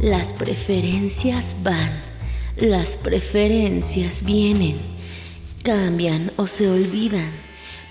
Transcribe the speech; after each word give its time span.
Las 0.00 0.32
preferencias 0.32 1.54
van, 1.62 1.90
las 2.56 2.96
preferencias 2.96 4.24
vienen, 4.24 4.76
cambian 5.62 6.32
o 6.38 6.46
se 6.46 6.70
olvidan, 6.70 7.30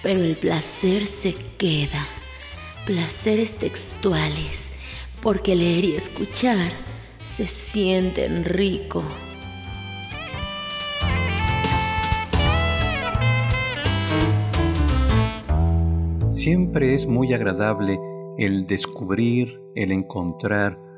pero 0.02 0.24
el 0.24 0.36
placer 0.36 1.06
se 1.06 1.36
queda. 1.60 2.08
Placeres 2.88 3.58
textuales, 3.58 4.72
porque 5.22 5.56
leer 5.56 5.86
y 5.86 5.92
escuchar 5.94 6.72
se 7.24 7.46
sienten 7.46 8.44
rico. 8.44 9.04
Siempre 16.32 16.96
es 16.96 17.05
muy 17.05 17.36
agradable 17.36 18.00
el 18.40 18.66
descubrir, 18.66 19.62
el 19.76 19.91
encontrar 19.91 20.89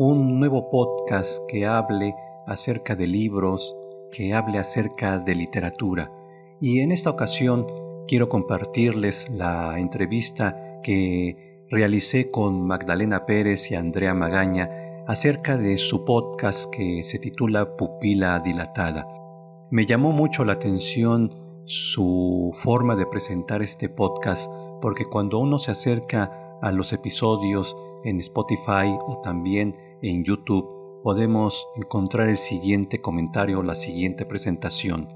un 0.00 0.38
nuevo 0.38 0.70
podcast 0.70 1.44
que 1.48 1.66
hable 1.66 2.14
acerca 2.46 2.94
de 2.94 3.08
libros, 3.08 3.76
que 4.12 4.32
hable 4.32 4.60
acerca 4.60 5.18
de 5.18 5.34
literatura. 5.34 6.12
Y 6.60 6.78
en 6.78 6.92
esta 6.92 7.10
ocasión 7.10 7.66
quiero 8.06 8.28
compartirles 8.28 9.28
la 9.28 9.76
entrevista 9.80 10.80
que 10.84 11.64
realicé 11.68 12.30
con 12.30 12.64
Magdalena 12.64 13.26
Pérez 13.26 13.72
y 13.72 13.74
Andrea 13.74 14.14
Magaña 14.14 14.70
acerca 15.08 15.56
de 15.56 15.76
su 15.76 16.04
podcast 16.04 16.72
que 16.72 17.02
se 17.02 17.18
titula 17.18 17.76
Pupila 17.76 18.38
Dilatada. 18.38 19.04
Me 19.72 19.84
llamó 19.84 20.12
mucho 20.12 20.44
la 20.44 20.52
atención 20.52 21.34
su 21.64 22.52
forma 22.54 22.94
de 22.94 23.06
presentar 23.06 23.62
este 23.62 23.88
podcast 23.88 24.48
porque 24.80 25.06
cuando 25.06 25.40
uno 25.40 25.58
se 25.58 25.72
acerca 25.72 26.56
a 26.62 26.70
los 26.70 26.92
episodios 26.92 27.76
en 28.04 28.20
Spotify 28.20 28.96
o 29.08 29.20
también 29.24 29.87
en 30.02 30.24
YouTube 30.24 30.78
podemos 31.02 31.68
encontrar 31.76 32.28
el 32.28 32.36
siguiente 32.36 33.00
comentario, 33.00 33.62
la 33.62 33.74
siguiente 33.74 34.24
presentación. 34.24 35.08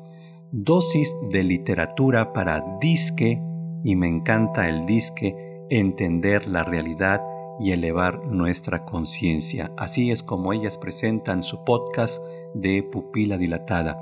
Dosis 0.50 1.16
de 1.30 1.42
literatura 1.42 2.32
para 2.32 2.78
disque, 2.80 3.40
y 3.84 3.96
me 3.96 4.08
encanta 4.08 4.68
el 4.68 4.86
disque, 4.86 5.64
entender 5.70 6.46
la 6.46 6.62
realidad 6.62 7.22
y 7.58 7.72
elevar 7.72 8.26
nuestra 8.26 8.84
conciencia. 8.84 9.72
Así 9.76 10.10
es 10.10 10.22
como 10.22 10.52
ellas 10.52 10.78
presentan 10.78 11.42
su 11.42 11.64
podcast 11.64 12.22
de 12.54 12.82
pupila 12.82 13.36
dilatada. 13.36 13.98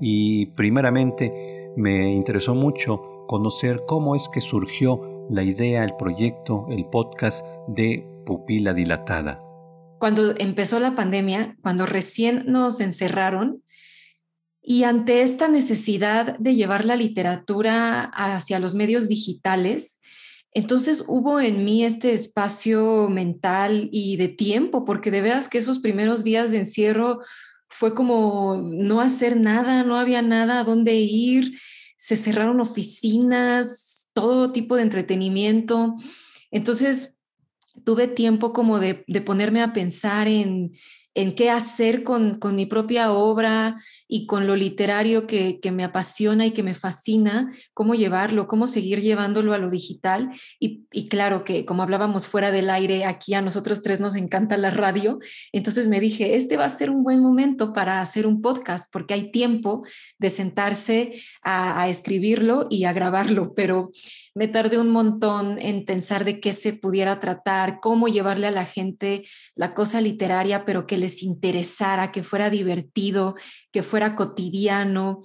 Y 0.00 0.46
primeramente 0.46 1.72
me 1.76 2.12
interesó 2.12 2.54
mucho 2.54 3.24
conocer 3.26 3.82
cómo 3.86 4.16
es 4.16 4.28
que 4.28 4.40
surgió 4.40 5.26
la 5.28 5.42
idea, 5.42 5.84
el 5.84 5.94
proyecto, 5.96 6.66
el 6.70 6.86
podcast 6.86 7.46
de 7.68 8.06
pupila 8.24 8.72
dilatada 8.72 9.49
cuando 10.00 10.34
empezó 10.38 10.80
la 10.80 10.96
pandemia, 10.96 11.56
cuando 11.60 11.86
recién 11.86 12.46
nos 12.46 12.80
encerraron, 12.80 13.62
y 14.62 14.84
ante 14.84 15.22
esta 15.22 15.48
necesidad 15.48 16.38
de 16.38 16.54
llevar 16.54 16.84
la 16.84 16.96
literatura 16.96 18.04
hacia 18.04 18.58
los 18.58 18.74
medios 18.74 19.08
digitales, 19.08 20.00
entonces 20.52 21.04
hubo 21.06 21.38
en 21.38 21.64
mí 21.64 21.84
este 21.84 22.14
espacio 22.14 23.08
mental 23.08 23.88
y 23.92 24.16
de 24.16 24.28
tiempo, 24.28 24.84
porque 24.84 25.10
de 25.10 25.20
veras 25.20 25.48
que 25.48 25.58
esos 25.58 25.78
primeros 25.78 26.24
días 26.24 26.50
de 26.50 26.58
encierro 26.58 27.20
fue 27.68 27.94
como 27.94 28.60
no 28.62 29.00
hacer 29.00 29.36
nada, 29.36 29.84
no 29.84 29.96
había 29.96 30.22
nada 30.22 30.60
a 30.60 30.64
dónde 30.64 30.96
ir, 30.96 31.60
se 31.96 32.16
cerraron 32.16 32.60
oficinas, 32.60 34.08
todo 34.14 34.50
tipo 34.50 34.76
de 34.76 34.82
entretenimiento. 34.82 35.94
Entonces, 36.50 37.19
tuve 37.84 38.08
tiempo 38.08 38.52
como 38.52 38.78
de, 38.78 39.04
ponerme 39.24 39.62
a 39.62 39.72
pensar 39.72 40.28
en, 40.28 40.72
en 41.14 41.34
qué 41.34 41.50
hacer 41.50 42.04
con, 42.04 42.38
mi 42.54 42.66
propia 42.66 43.12
obra 43.12 43.82
y 44.06 44.26
con 44.26 44.46
lo 44.46 44.54
literario 44.54 45.26
que, 45.26 45.58
me 45.72 45.84
apasiona 45.84 46.46
y 46.46 46.52
que 46.52 46.62
me 46.62 46.74
fascina, 46.74 47.52
cómo 47.74 47.94
llevarlo, 47.94 48.46
cómo 48.46 48.66
seguir 48.66 49.00
llevándolo 49.00 49.52
a 49.52 49.58
lo 49.58 49.70
digital. 49.70 50.30
Y, 50.60 50.84
y, 50.92 51.08
claro 51.08 51.44
que 51.44 51.64
como 51.64 51.82
hablábamos 51.82 52.26
fuera 52.26 52.50
del 52.52 52.70
aire, 52.70 53.04
aquí 53.04 53.34
a 53.34 53.42
nosotros 53.42 53.82
tres 53.82 54.00
nos 54.00 54.14
encanta 54.14 54.56
la 54.56 54.70
radio, 54.70 55.18
entonces 55.52 55.88
me 55.88 56.00
dije, 56.00 56.36
este 56.36 56.56
va 56.56 56.64
a 56.64 56.68
ser 56.68 56.90
un 56.90 57.02
buen 57.02 57.20
momento 57.20 57.72
para 57.72 58.00
hacer 58.00 58.26
un 58.26 58.40
podcast 58.40 58.90
porque 58.92 59.14
hay 59.14 59.30
tiempo 59.30 59.84
de 60.18 60.30
sentarse 60.30 61.20
a, 61.42 61.82
a 61.82 61.88
escribirlo 61.88 62.66
y 62.70 62.84
a 62.84 62.92
grabarlo, 62.92 63.52
pero 63.54 63.90
me 64.34 64.48
tardé 64.48 64.78
un 64.78 64.90
montón 64.90 65.58
en 65.58 65.84
pensar 65.84 66.24
de 66.24 66.40
qué 66.40 66.52
se 66.52 66.72
pudiera 66.72 67.20
tratar, 67.20 67.80
cómo 67.80 68.08
llevarle 68.08 68.46
a 68.46 68.52
la 68.52 68.64
gente 68.64 69.24
la 69.54 69.74
cosa 69.74 70.00
literaria, 70.00 70.64
pero 70.64 70.86
que 70.86 70.98
les 70.98 71.22
interesara, 71.22 72.12
que 72.12 72.22
fuera 72.22 72.50
divertido, 72.50 73.34
que 73.72 73.82
fuera 73.82 74.14
cotidiano. 74.14 75.20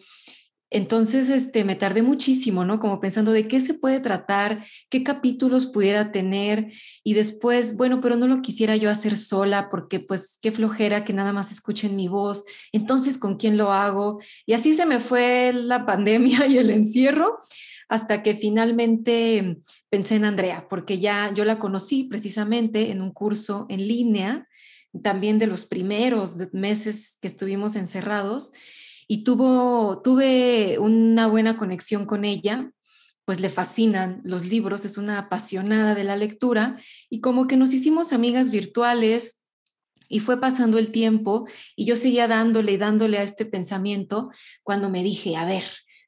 Entonces, 0.72 1.30
este, 1.30 1.64
me 1.64 1.76
tardé 1.76 2.02
muchísimo, 2.02 2.66
¿no? 2.66 2.80
Como 2.80 3.00
pensando 3.00 3.32
de 3.32 3.48
qué 3.48 3.62
se 3.62 3.76
puede 3.76 4.00
tratar, 4.00 4.66
qué 4.90 5.04
capítulos 5.04 5.68
pudiera 5.68 6.12
tener 6.12 6.72
y 7.04 7.14
después, 7.14 7.78
bueno, 7.78 8.02
pero 8.02 8.16
no 8.16 8.28
lo 8.28 8.42
quisiera 8.42 8.76
yo 8.76 8.90
hacer 8.90 9.16
sola 9.16 9.70
porque 9.70 10.00
pues 10.00 10.40
qué 10.42 10.52
flojera 10.52 11.06
que 11.06 11.14
nada 11.14 11.34
más 11.34 11.52
escuchen 11.52 11.96
mi 11.96 12.08
voz. 12.08 12.44
Entonces, 12.72 13.18
¿con 13.18 13.38
quién 13.38 13.58
lo 13.58 13.72
hago? 13.72 14.20
Y 14.46 14.54
así 14.54 14.76
se 14.76 14.86
me 14.86 15.00
fue 15.00 15.54
la 15.54 15.86
pandemia 15.86 16.48
y 16.48 16.58
el 16.58 16.72
encierro 16.72 17.40
hasta 17.88 18.24
que 18.24 18.36
finalmente 18.36 19.60
pensé 19.90 20.16
en 20.16 20.26
Andrea, 20.26 20.68
porque 20.70 21.00
ya 21.00 21.32
yo 21.34 21.46
la 21.46 21.60
conocí 21.60 22.06
precisamente 22.06 22.92
en 22.92 23.02
un 23.02 23.12
curso 23.12 23.66
en 23.70 23.88
línea, 23.88 24.48
también 25.04 25.40
de 25.40 25.48
los 25.48 25.66
primeros 25.66 26.38
meses 26.54 27.18
que 27.22 27.28
estuvimos 27.28 27.76
encerrados, 27.76 28.54
y 29.08 29.24
tuvo, 29.24 30.02
tuve 30.02 30.78
una 30.80 31.28
buena 31.28 31.58
conexión 31.58 32.06
con 32.06 32.26
ella, 32.26 32.72
pues 33.26 33.40
le 33.40 33.50
fascinan 33.50 34.22
los 34.24 34.46
libros, 34.46 34.86
es 34.86 34.98
una 34.98 35.18
apasionada 35.18 35.96
de 35.96 36.04
la 36.04 36.16
lectura, 36.16 36.80
y 37.10 37.22
como 37.22 37.48
que 37.48 37.58
nos 37.58 37.74
hicimos 37.74 38.14
amigas 38.14 38.52
virtuales, 38.52 39.42
y 40.08 40.20
fue 40.20 40.40
pasando 40.40 40.78
el 40.78 40.92
tiempo 40.92 41.48
y 41.76 41.86
yo 41.86 41.96
seguía 41.96 42.28
dándole 42.28 42.74
y 42.74 42.78
dándole 42.78 43.18
a 43.18 43.24
este 43.24 43.46
pensamiento 43.46 44.30
cuando 44.64 44.90
me 44.90 45.04
dije, 45.04 45.36
a 45.36 45.46
ver, 45.46 45.64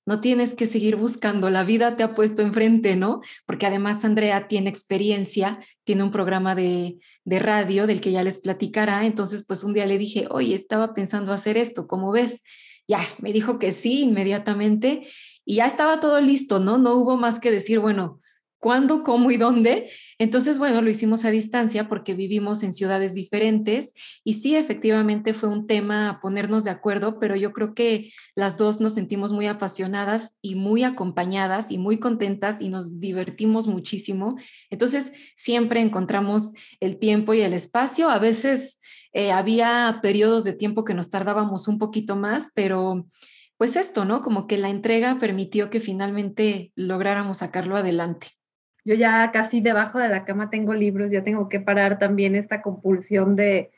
no 0.05 0.21
tienes 0.21 0.53
que 0.53 0.67
seguir 0.67 0.95
buscando, 0.95 1.49
la 1.49 1.65
vida 1.65 1.97
te 1.97 2.03
ha 2.03 2.15
puesto 2.15 2.41
enfrente, 2.41 2.95
¿no? 2.95 3.19
Porque 3.45 3.65
además 3.65 4.05
Andrea 4.05 4.47
tiene 4.47 4.69
experiencia, 4.69 5.59
tiene 5.83 6.03
un 6.03 6.11
programa 6.11 6.55
de, 6.55 6.97
radio 7.25 7.87
del 7.87 7.99
que 7.99 8.13
ya 8.13 8.23
les 8.23 8.39
platicará, 8.39 9.05
entonces 9.05 9.43
pues 9.45 9.65
un 9.65 9.73
día 9.73 9.85
le 9.85 9.97
dije, 9.97 10.27
oye, 10.29 10.55
estaba 10.55 10.93
pensando 10.93 11.33
hacer 11.33 11.57
esto, 11.57 11.87
¿cómo 11.87 12.13
ves? 12.13 12.41
Ya, 12.87 13.01
me 13.19 13.33
dijo 13.33 13.59
que 13.59 13.71
sí 13.71 14.03
inmediatamente 14.03 15.07
y 15.45 15.55
ya 15.55 15.65
estaba 15.65 15.99
todo 15.99 16.21
listo, 16.21 16.59
¿no? 16.59 16.77
No 16.77 16.95
hubo 16.95 17.17
más 17.17 17.39
que 17.39 17.51
decir, 17.51 17.79
bueno, 17.79 18.21
cuándo, 18.59 19.03
cómo 19.03 19.31
y 19.31 19.37
dónde. 19.37 19.89
Entonces, 20.19 20.57
bueno, 20.57 20.81
lo 20.81 20.89
hicimos 20.89 21.25
a 21.25 21.29
distancia 21.29 21.87
porque 21.87 22.13
vivimos 22.13 22.63
en 22.63 22.73
ciudades 22.73 23.13
diferentes 23.13 23.93
y 24.23 24.35
sí, 24.35 24.55
efectivamente 24.55 25.33
fue 25.33 25.49
un 25.49 25.67
tema 25.67 26.19
ponernos 26.21 26.63
de 26.63 26.71
acuerdo, 26.71 27.19
pero 27.19 27.35
yo 27.35 27.53
creo 27.53 27.73
que 27.73 28.11
las 28.35 28.57
dos 28.57 28.81
nos 28.81 28.95
sentimos 28.95 29.31
muy 29.31 29.47
apasionadas 29.47 30.37
y 30.41 30.55
muy 30.55 30.83
acompañadas 30.83 31.71
y 31.71 31.77
muy 31.77 31.99
contentas 31.99 32.61
y 32.61 32.69
nos 32.69 32.99
divertimos 32.99 33.67
muchísimo. 33.67 34.37
Entonces, 34.69 35.11
siempre 35.35 35.81
encontramos 35.81 36.53
el 36.79 36.97
tiempo 36.97 37.33
y 37.33 37.41
el 37.41 37.53
espacio. 37.53 38.09
A 38.09 38.19
veces 38.19 38.79
eh, 39.17 39.31
había 39.31 39.97
periodos 40.03 40.43
de 40.43 40.53
tiempo 40.53 40.85
que 40.85 40.93
nos 40.93 41.09
tardábamos 41.09 41.67
un 41.67 41.79
poquito 41.79 42.15
más, 42.15 42.51
pero 42.53 43.07
pues 43.57 43.75
esto, 43.75 44.05
¿no? 44.05 44.21
Como 44.21 44.45
que 44.45 44.59
la 44.59 44.69
entrega 44.69 45.17
permitió 45.19 45.71
que 45.71 45.79
finalmente 45.79 46.71
lográramos 46.75 47.39
sacarlo 47.39 47.77
adelante. 47.77 48.27
Yo 48.85 48.93
ya 48.93 49.31
casi 49.31 49.59
debajo 49.59 49.97
de 49.97 50.09
la 50.09 50.23
cama 50.23 50.51
tengo 50.51 50.75
libros, 50.75 51.09
ya 51.09 51.23
tengo 51.23 51.49
que 51.49 51.59
parar 51.59 51.97
también 51.97 52.35
esta 52.35 52.61
compulsión 52.61 53.35
de, 53.35 53.71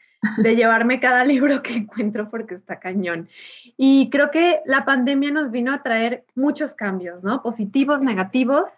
de 0.43 0.55
llevarme 0.57 0.99
cada 0.99 1.23
libro 1.33 1.63
que 1.63 1.71
encuentro 1.71 2.29
porque 2.29 2.55
está 2.55 2.81
cañón. 2.81 3.29
Y 3.77 4.09
creo 4.09 4.31
que 4.31 4.59
la 4.65 4.83
pandemia 4.83 5.31
nos 5.31 5.51
vino 5.51 5.71
a 5.71 5.83
traer 5.83 6.25
muchos 6.35 6.75
cambios, 6.75 7.23
¿no? 7.23 7.41
Positivos, 7.41 8.03
negativos, 8.03 8.71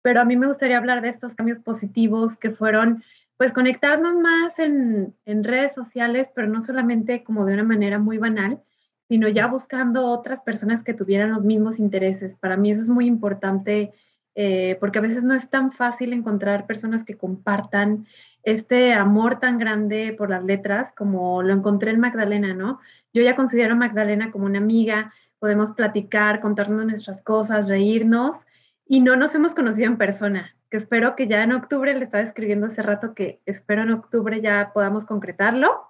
pero 0.00 0.22
a 0.22 0.24
mí 0.24 0.38
me 0.38 0.46
gustaría 0.46 0.78
hablar 0.78 1.02
de 1.02 1.10
estos 1.10 1.34
cambios 1.34 1.58
positivos 1.58 2.38
que 2.38 2.52
fueron, 2.52 3.04
pues, 3.36 3.52
conectarnos 3.52 4.14
más 4.16 4.58
en, 4.58 5.14
en 5.24 5.44
redes 5.44 5.74
sociales, 5.74 6.30
pero 6.34 6.48
no 6.48 6.62
solamente 6.62 7.24
como 7.24 7.44
de 7.44 7.54
una 7.54 7.64
manera 7.64 7.98
muy 7.98 8.18
banal, 8.18 8.62
sino 9.08 9.28
ya 9.28 9.46
buscando 9.46 10.06
otras 10.06 10.40
personas 10.40 10.82
que 10.82 10.94
tuvieran 10.94 11.32
los 11.32 11.44
mismos 11.44 11.78
intereses. 11.78 12.34
Para 12.36 12.56
mí 12.56 12.70
eso 12.70 12.80
es 12.80 12.88
muy 12.88 13.06
importante 13.06 13.92
eh, 14.38 14.76
porque 14.80 14.98
a 14.98 15.02
veces 15.02 15.24
no 15.24 15.34
es 15.34 15.48
tan 15.48 15.72
fácil 15.72 16.12
encontrar 16.12 16.66
personas 16.66 17.04
que 17.04 17.16
compartan 17.16 18.06
este 18.42 18.92
amor 18.92 19.40
tan 19.40 19.58
grande 19.58 20.14
por 20.16 20.28
las 20.28 20.44
letras 20.44 20.92
como 20.92 21.42
lo 21.42 21.54
encontré 21.54 21.90
en 21.90 22.00
Magdalena, 22.00 22.52
¿no? 22.52 22.80
Yo 23.14 23.22
ya 23.22 23.34
considero 23.34 23.72
a 23.72 23.76
Magdalena 23.76 24.30
como 24.30 24.44
una 24.44 24.58
amiga, 24.58 25.12
podemos 25.38 25.72
platicar, 25.72 26.40
contarnos 26.40 26.84
nuestras 26.84 27.22
cosas, 27.22 27.68
reírnos 27.68 28.44
y 28.86 29.00
no 29.00 29.16
nos 29.16 29.34
hemos 29.34 29.54
conocido 29.54 29.88
en 29.88 29.96
persona, 29.96 30.55
que 30.70 30.76
espero 30.76 31.16
que 31.16 31.28
ya 31.28 31.42
en 31.42 31.52
octubre, 31.52 31.94
le 31.94 32.04
estaba 32.04 32.22
escribiendo 32.22 32.66
hace 32.66 32.82
rato 32.82 33.14
que 33.14 33.40
espero 33.46 33.82
en 33.82 33.92
octubre 33.92 34.40
ya 34.40 34.72
podamos 34.74 35.04
concretarlo. 35.04 35.86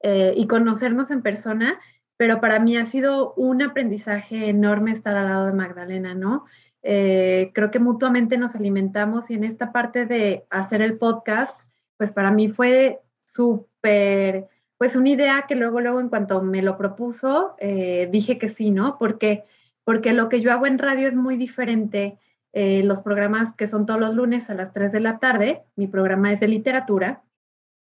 eh, 0.00 0.32
y 0.36 0.46
conocernos 0.46 1.10
en 1.10 1.22
persona, 1.22 1.78
pero 2.16 2.40
para 2.40 2.60
mí 2.60 2.76
ha 2.76 2.86
sido 2.86 3.34
un 3.34 3.62
aprendizaje 3.62 4.48
enorme 4.48 4.92
estar 4.92 5.16
al 5.16 5.26
lado 5.26 5.46
de 5.46 5.52
Magdalena, 5.52 6.14
¿no? 6.14 6.44
Eh, 6.82 7.50
creo 7.54 7.70
que 7.70 7.80
mutuamente 7.80 8.38
nos 8.38 8.54
alimentamos 8.54 9.30
y 9.30 9.34
en 9.34 9.44
esta 9.44 9.72
parte 9.72 10.06
de 10.06 10.44
hacer 10.50 10.82
el 10.82 10.98
podcast, 10.98 11.58
pues 11.96 12.12
para 12.12 12.30
mí 12.30 12.48
fue 12.48 13.00
súper, 13.24 14.46
pues 14.78 14.94
una 14.94 15.08
idea 15.08 15.46
que 15.48 15.56
luego, 15.56 15.80
luego 15.80 15.98
en 16.00 16.08
cuanto 16.08 16.42
me 16.42 16.62
lo 16.62 16.76
propuso, 16.78 17.56
eh, 17.58 18.08
dije 18.12 18.38
que 18.38 18.48
sí, 18.48 18.70
¿no? 18.70 18.98
Porque, 18.98 19.44
porque 19.82 20.12
lo 20.12 20.28
que 20.28 20.40
yo 20.40 20.52
hago 20.52 20.66
en 20.66 20.78
radio 20.78 21.08
es 21.08 21.14
muy 21.14 21.36
diferente. 21.36 22.18
Eh, 22.58 22.82
los 22.84 23.02
programas 23.02 23.54
que 23.54 23.66
son 23.66 23.84
todos 23.84 24.00
los 24.00 24.14
lunes 24.14 24.48
a 24.48 24.54
las 24.54 24.72
3 24.72 24.90
de 24.90 25.00
la 25.00 25.18
tarde, 25.18 25.64
mi 25.76 25.88
programa 25.88 26.32
es 26.32 26.40
de 26.40 26.48
literatura, 26.48 27.22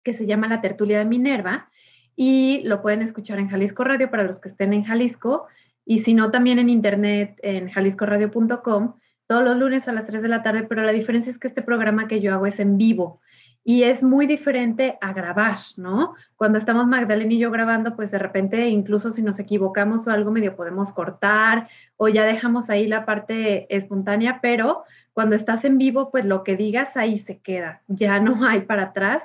que 0.02 0.14
se 0.14 0.26
llama 0.26 0.48
La 0.48 0.62
Tertulia 0.62 0.98
de 1.00 1.04
Minerva, 1.04 1.70
y 2.16 2.62
lo 2.64 2.82
pueden 2.82 3.02
escuchar 3.02 3.38
en 3.40 3.50
Jalisco 3.50 3.84
Radio 3.84 4.10
para 4.10 4.24
los 4.24 4.40
que 4.40 4.48
estén 4.48 4.72
en 4.72 4.86
Jalisco, 4.86 5.48
y 5.84 5.98
si 5.98 6.14
no, 6.14 6.32
también 6.32 6.58
en 6.58 6.70
internet, 6.70 7.38
en 7.44 7.70
jaliscoradio.com, 7.70 8.94
todos 9.28 9.44
los 9.44 9.58
lunes 9.58 9.90
a 9.90 9.92
las 9.92 10.06
3 10.06 10.22
de 10.22 10.30
la 10.30 10.42
tarde, 10.42 10.64
pero 10.64 10.84
la 10.84 10.94
diferencia 10.94 11.32
es 11.32 11.38
que 11.38 11.50
este 11.50 11.64
programa 11.64 12.08
que 12.08 12.22
yo 12.22 12.34
hago 12.34 12.46
es 12.46 12.62
en 12.62 12.78
vivo 12.78 13.20
y 13.64 13.84
es 13.84 14.02
muy 14.02 14.26
diferente 14.26 14.98
a 15.02 15.14
grabar, 15.14 15.58
¿no? 15.78 16.16
Cuando 16.36 16.58
estamos 16.58 16.88
Magdalena 16.88 17.34
y 17.34 17.38
yo 17.38 17.52
grabando, 17.52 17.96
pues 17.96 18.10
de 18.10 18.18
repente, 18.18 18.70
incluso 18.70 19.12
si 19.12 19.22
nos 19.22 19.40
equivocamos 19.40 20.08
o 20.08 20.12
algo 20.12 20.32
medio 20.32 20.56
podemos 20.56 20.92
cortar 20.92 21.70
o 21.96 22.08
ya 22.08 22.26
dejamos 22.26 22.72
ahí 22.72 22.88
la 22.88 23.06
parte 23.06 23.74
espontánea, 23.76 24.40
pero 24.42 24.84
cuando 25.14 25.36
estás 25.36 25.64
en 25.64 25.78
vivo, 25.78 26.10
pues 26.10 26.26
lo 26.26 26.44
que 26.44 26.56
digas 26.56 26.98
ahí 26.98 27.18
se 27.18 27.40
queda, 27.40 27.84
ya 27.88 28.20
no 28.20 28.44
hay 28.46 28.62
para 28.62 28.84
atrás. 28.84 29.24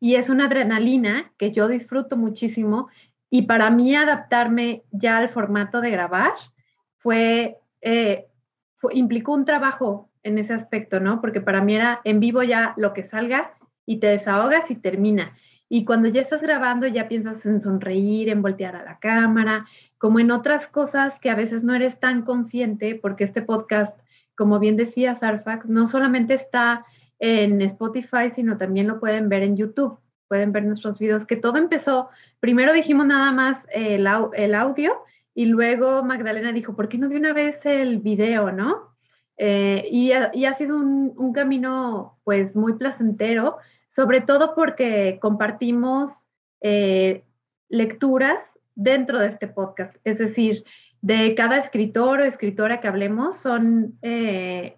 Y 0.00 0.16
es 0.16 0.28
una 0.28 0.46
adrenalina 0.46 1.32
que 1.38 1.50
yo 1.50 1.66
disfruto 1.66 2.16
muchísimo 2.16 2.88
y 3.30 3.42
para 3.42 3.70
mí 3.70 3.96
adaptarme 3.96 4.84
ya 4.90 5.16
al 5.16 5.28
formato 5.30 5.80
de 5.80 5.90
grabar 5.90 6.32
fue, 6.98 7.56
eh, 7.80 8.26
implicó 8.92 9.32
un 9.32 9.44
trabajo 9.44 10.10
en 10.22 10.38
ese 10.38 10.52
aspecto, 10.52 11.00
¿no? 11.00 11.20
Porque 11.20 11.40
para 11.40 11.62
mí 11.62 11.74
era 11.74 12.00
en 12.04 12.20
vivo 12.20 12.42
ya 12.42 12.74
lo 12.76 12.92
que 12.92 13.02
salga 13.02 13.54
y 13.88 14.00
te 14.00 14.06
desahogas 14.08 14.70
y 14.70 14.74
termina. 14.74 15.34
Y 15.66 15.86
cuando 15.86 16.08
ya 16.08 16.20
estás 16.20 16.42
grabando 16.42 16.86
ya 16.86 17.08
piensas 17.08 17.46
en 17.46 17.62
sonreír, 17.62 18.28
en 18.28 18.42
voltear 18.42 18.76
a 18.76 18.84
la 18.84 18.98
cámara, 18.98 19.64
como 19.96 20.20
en 20.20 20.30
otras 20.30 20.68
cosas 20.68 21.18
que 21.18 21.30
a 21.30 21.34
veces 21.34 21.64
no 21.64 21.74
eres 21.74 21.98
tan 21.98 22.20
consciente, 22.20 22.94
porque 22.94 23.24
este 23.24 23.40
podcast, 23.40 23.98
como 24.36 24.58
bien 24.58 24.76
decía 24.76 25.18
Sarfax, 25.18 25.70
no 25.70 25.86
solamente 25.86 26.34
está 26.34 26.84
en 27.18 27.62
Spotify, 27.62 28.28
sino 28.30 28.58
también 28.58 28.86
lo 28.88 29.00
pueden 29.00 29.30
ver 29.30 29.42
en 29.42 29.56
YouTube, 29.56 29.98
pueden 30.28 30.52
ver 30.52 30.64
nuestros 30.64 30.98
videos, 30.98 31.24
que 31.24 31.36
todo 31.36 31.56
empezó, 31.56 32.10
primero 32.40 32.74
dijimos 32.74 33.06
nada 33.06 33.32
más 33.32 33.66
el, 33.72 34.06
el 34.34 34.54
audio 34.54 34.98
y 35.34 35.46
luego 35.46 36.02
Magdalena 36.02 36.52
dijo, 36.52 36.76
¿por 36.76 36.90
qué 36.90 36.98
no 36.98 37.08
de 37.08 37.16
una 37.16 37.32
vez 37.32 37.64
el 37.64 38.00
video, 38.00 38.52
no? 38.52 38.87
Eh, 39.38 39.88
y, 39.90 40.12
ha, 40.12 40.54
sido 40.54 40.76
un, 40.76 41.14
un, 41.16 41.32
camino 41.32 42.18
pues 42.24 42.56
muy 42.56 42.72
placentero 42.72 43.58
sobre 43.88 44.20
todo 44.20 44.54
porque 44.54 45.18
compartimos 45.20 46.26
eh, 46.60 47.24
lecturas 47.68 48.40
dentro 48.74 49.18
de 49.18 49.28
este 49.28 49.48
podcast. 49.48 49.96
Es 50.04 50.18
decir, 50.18 50.64
de 51.00 51.34
cada 51.34 51.58
escritor 51.58 52.20
o 52.20 52.24
escritora 52.24 52.80
que 52.80 52.88
hablemos 52.88 53.36
son 53.36 53.98
eh, 54.02 54.76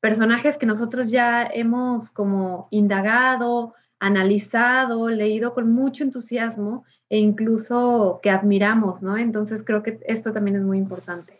personajes 0.00 0.56
que 0.56 0.66
nosotros 0.66 1.10
ya 1.10 1.44
hemos 1.44 2.10
como 2.10 2.68
indagado, 2.70 3.74
analizado, 3.98 5.08
leído 5.08 5.54
con 5.54 5.72
mucho 5.72 6.04
entusiasmo 6.04 6.84
e 7.08 7.18
incluso 7.18 8.20
que 8.22 8.30
admiramos, 8.30 9.02
¿no? 9.02 9.16
Entonces 9.16 9.64
creo 9.64 9.82
que 9.82 10.00
esto 10.06 10.32
también 10.32 10.56
es 10.56 10.62
muy 10.62 10.78
importante. 10.78 11.39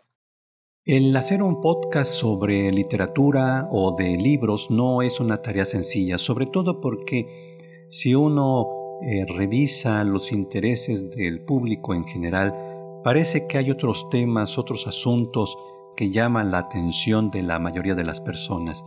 El 0.83 1.15
hacer 1.15 1.43
un 1.43 1.61
podcast 1.61 2.11
sobre 2.11 2.71
literatura 2.71 3.69
o 3.71 3.93
de 3.95 4.17
libros 4.17 4.71
no 4.71 5.03
es 5.03 5.19
una 5.19 5.43
tarea 5.43 5.63
sencilla, 5.63 6.17
sobre 6.17 6.47
todo 6.47 6.81
porque 6.81 7.85
si 7.91 8.15
uno 8.15 8.97
eh, 9.03 9.27
revisa 9.27 10.03
los 10.03 10.31
intereses 10.31 11.11
del 11.11 11.45
público 11.45 11.93
en 11.93 12.03
general, 12.05 12.55
parece 13.03 13.45
que 13.45 13.59
hay 13.59 13.69
otros 13.69 14.09
temas, 14.09 14.57
otros 14.57 14.87
asuntos 14.87 15.55
que 15.95 16.09
llaman 16.09 16.49
la 16.49 16.57
atención 16.57 17.29
de 17.29 17.43
la 17.43 17.59
mayoría 17.59 17.93
de 17.93 18.03
las 18.03 18.19
personas. 18.19 18.83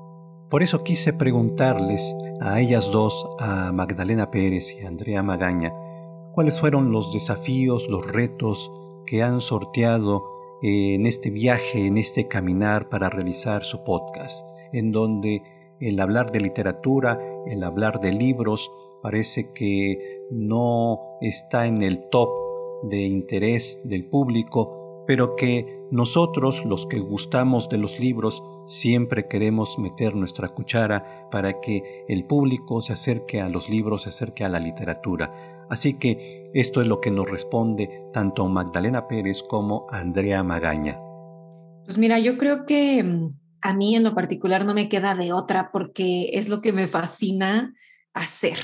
Por 0.51 0.65
eso 0.65 0.83
quise 0.83 1.13
preguntarles 1.13 2.17
a 2.41 2.61
ellas 2.61 2.91
dos, 2.91 3.25
a 3.39 3.71
Magdalena 3.71 4.33
Pérez 4.33 4.77
y 4.77 4.85
a 4.85 4.89
Andrea 4.89 5.23
Magaña, 5.23 5.73
cuáles 6.33 6.59
fueron 6.59 6.91
los 6.91 7.13
desafíos, 7.13 7.89
los 7.89 8.05
retos 8.05 8.73
que 9.07 9.23
han 9.23 9.41
sorteado 9.41 10.34
en 10.67 11.05
este 11.05 11.29
viaje, 11.29 11.87
en 11.87 11.99
este 11.99 12.27
caminar 12.27 12.89
para 12.89 13.11
realizar 13.11 13.65
su 13.65 13.85
podcast, 13.85 14.47
en 14.73 14.93
donde 14.93 15.43
el 15.79 16.01
hablar 16.01 16.33
de 16.33 16.41
literatura, 16.41 17.21
el 17.47 17.63
hablar 17.63 18.01
de 18.01 18.13
libros, 18.13 18.73
parece 19.03 19.53
que 19.53 20.23
no 20.31 21.19
está 21.21 21.67
en 21.67 21.83
el 21.83 22.09
top 22.09 22.31
de 22.85 23.03
interés 23.03 23.79
del 23.85 24.07
público, 24.07 25.05
pero 25.07 25.37
que 25.37 25.83
nosotros, 25.91 26.65
los 26.65 26.87
que 26.87 26.99
gustamos 26.99 27.69
de 27.69 27.77
los 27.77 28.01
libros, 28.01 28.43
siempre 28.67 29.29
queremos 29.29 29.79
meter 29.79 30.17
nuestra 30.17 30.49
cuchara 30.49 31.29
para 31.31 31.61
que 31.61 32.07
el 32.09 32.25
público 32.25 32.81
se 32.81 32.95
acerque 32.95 33.43
a 33.43 33.51
los 33.51 33.69
libros, 33.69 34.05
se 34.05 34.09
acerque 34.09 34.45
a 34.45 34.49
la 34.49 34.61
literatura. 34.61 35.54
Así 35.71 35.99
que 35.99 36.51
esto 36.55 36.81
es 36.81 36.87
lo 36.87 37.01
que 37.01 37.11
nos 37.11 37.31
responde 37.31 38.03
tanto 38.13 38.47
Magdalena 38.47 39.09
Pérez 39.09 39.43
como 39.43 39.87
Andrea 39.91 40.43
Magaña. 40.43 40.99
Pues 41.85 41.99
mira, 41.99 42.19
yo 42.19 42.39
creo 42.39 42.67
que 42.67 43.03
mm, 43.03 43.37
a 43.63 43.75
mí 43.75 43.97
en 43.97 44.05
lo 44.05 44.15
particular 44.15 44.65
no 44.65 44.75
me 44.75 44.89
queda 44.89 45.15
de 45.15 45.33
otra 45.33 45.71
porque 45.73 46.31
es 46.33 46.49
lo 46.49 46.61
que 46.61 46.73
me 46.73 46.87
fascina 46.87 47.75
hacer. 48.13 48.59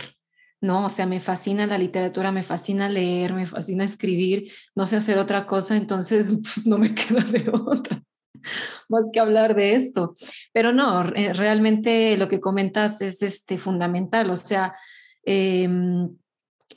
¿no? 0.61 0.87
O 0.87 0.91
sea, 0.91 1.07
me 1.07 1.21
fascina 1.21 1.67
la 1.67 1.79
literatura, 1.79 2.33
me 2.33 2.43
fascina 2.43 2.89
leer, 2.89 3.33
me 3.33 3.47
fascina 3.47 3.85
escribir, 3.85 4.53
no 4.75 4.87
sé 4.87 4.97
hacer 4.97 5.17
otra 5.17 5.47
cosa, 5.47 5.77
entonces 5.77 6.31
no 6.67 6.79
me 6.79 6.95
queda 6.95 7.23
de 7.23 7.51
otra 7.51 8.03
más 8.89 9.09
que 9.13 9.21
hablar 9.21 9.55
de 9.55 9.75
esto. 9.75 10.15
Pero 10.53 10.73
no, 10.73 11.03
realmente 11.03 12.17
lo 12.17 12.29
que 12.29 12.41
comentas 12.41 13.01
es 13.01 13.23
este, 13.23 13.59
fundamental, 13.59 14.31
o 14.31 14.37
sea, 14.37 14.75
eh, 15.25 15.69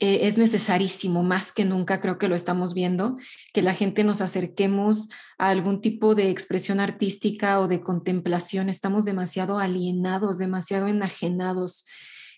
eh, 0.00 0.20
es 0.22 0.38
necesarísimo, 0.38 1.22
más 1.22 1.52
que 1.52 1.64
nunca 1.64 2.00
creo 2.00 2.18
que 2.18 2.28
lo 2.28 2.34
estamos 2.34 2.74
viendo, 2.74 3.16
que 3.52 3.62
la 3.62 3.74
gente 3.74 4.02
nos 4.02 4.20
acerquemos 4.20 5.08
a 5.38 5.50
algún 5.50 5.80
tipo 5.80 6.14
de 6.14 6.30
expresión 6.30 6.80
artística 6.80 7.60
o 7.60 7.68
de 7.68 7.80
contemplación. 7.80 8.68
Estamos 8.68 9.04
demasiado 9.04 9.58
alienados, 9.58 10.38
demasiado 10.38 10.88
enajenados 10.88 11.86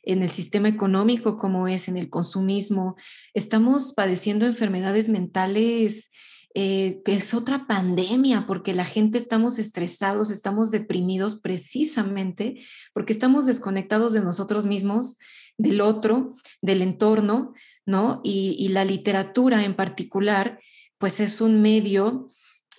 en 0.03 0.23
el 0.23 0.29
sistema 0.29 0.69
económico 0.69 1.39
como 1.39 1.67
es, 1.67 1.89
en 1.89 1.97
el 1.97 2.11
consumismo. 2.11 2.97
Estamos 3.33 3.95
padeciendo 3.95 4.47
enfermedades 4.47 5.09
mentales 5.09 6.11
eh, 6.59 7.03
que 7.05 7.13
es 7.13 7.35
otra 7.35 7.67
pandemia, 7.67 8.47
porque 8.47 8.73
la 8.73 8.87
gente 8.87 9.19
estamos 9.19 9.59
estresados, 9.59 10.31
estamos 10.31 10.71
deprimidos 10.71 11.39
precisamente 11.39 12.65
porque 12.95 13.13
estamos 13.13 13.45
desconectados 13.45 14.15
de 14.15 14.23
nosotros 14.23 14.65
mismos 14.65 15.19
del 15.59 15.81
otro, 15.81 16.33
del 16.61 16.83
entorno, 16.83 17.55
¿no? 17.85 18.21
Y, 18.25 18.69
la 18.69 18.85
literatura 18.85 19.65
en 19.65 19.75
particular, 19.75 20.61
pues 20.99 21.21
es 21.21 21.41
un 21.41 21.63
medio 21.63 22.31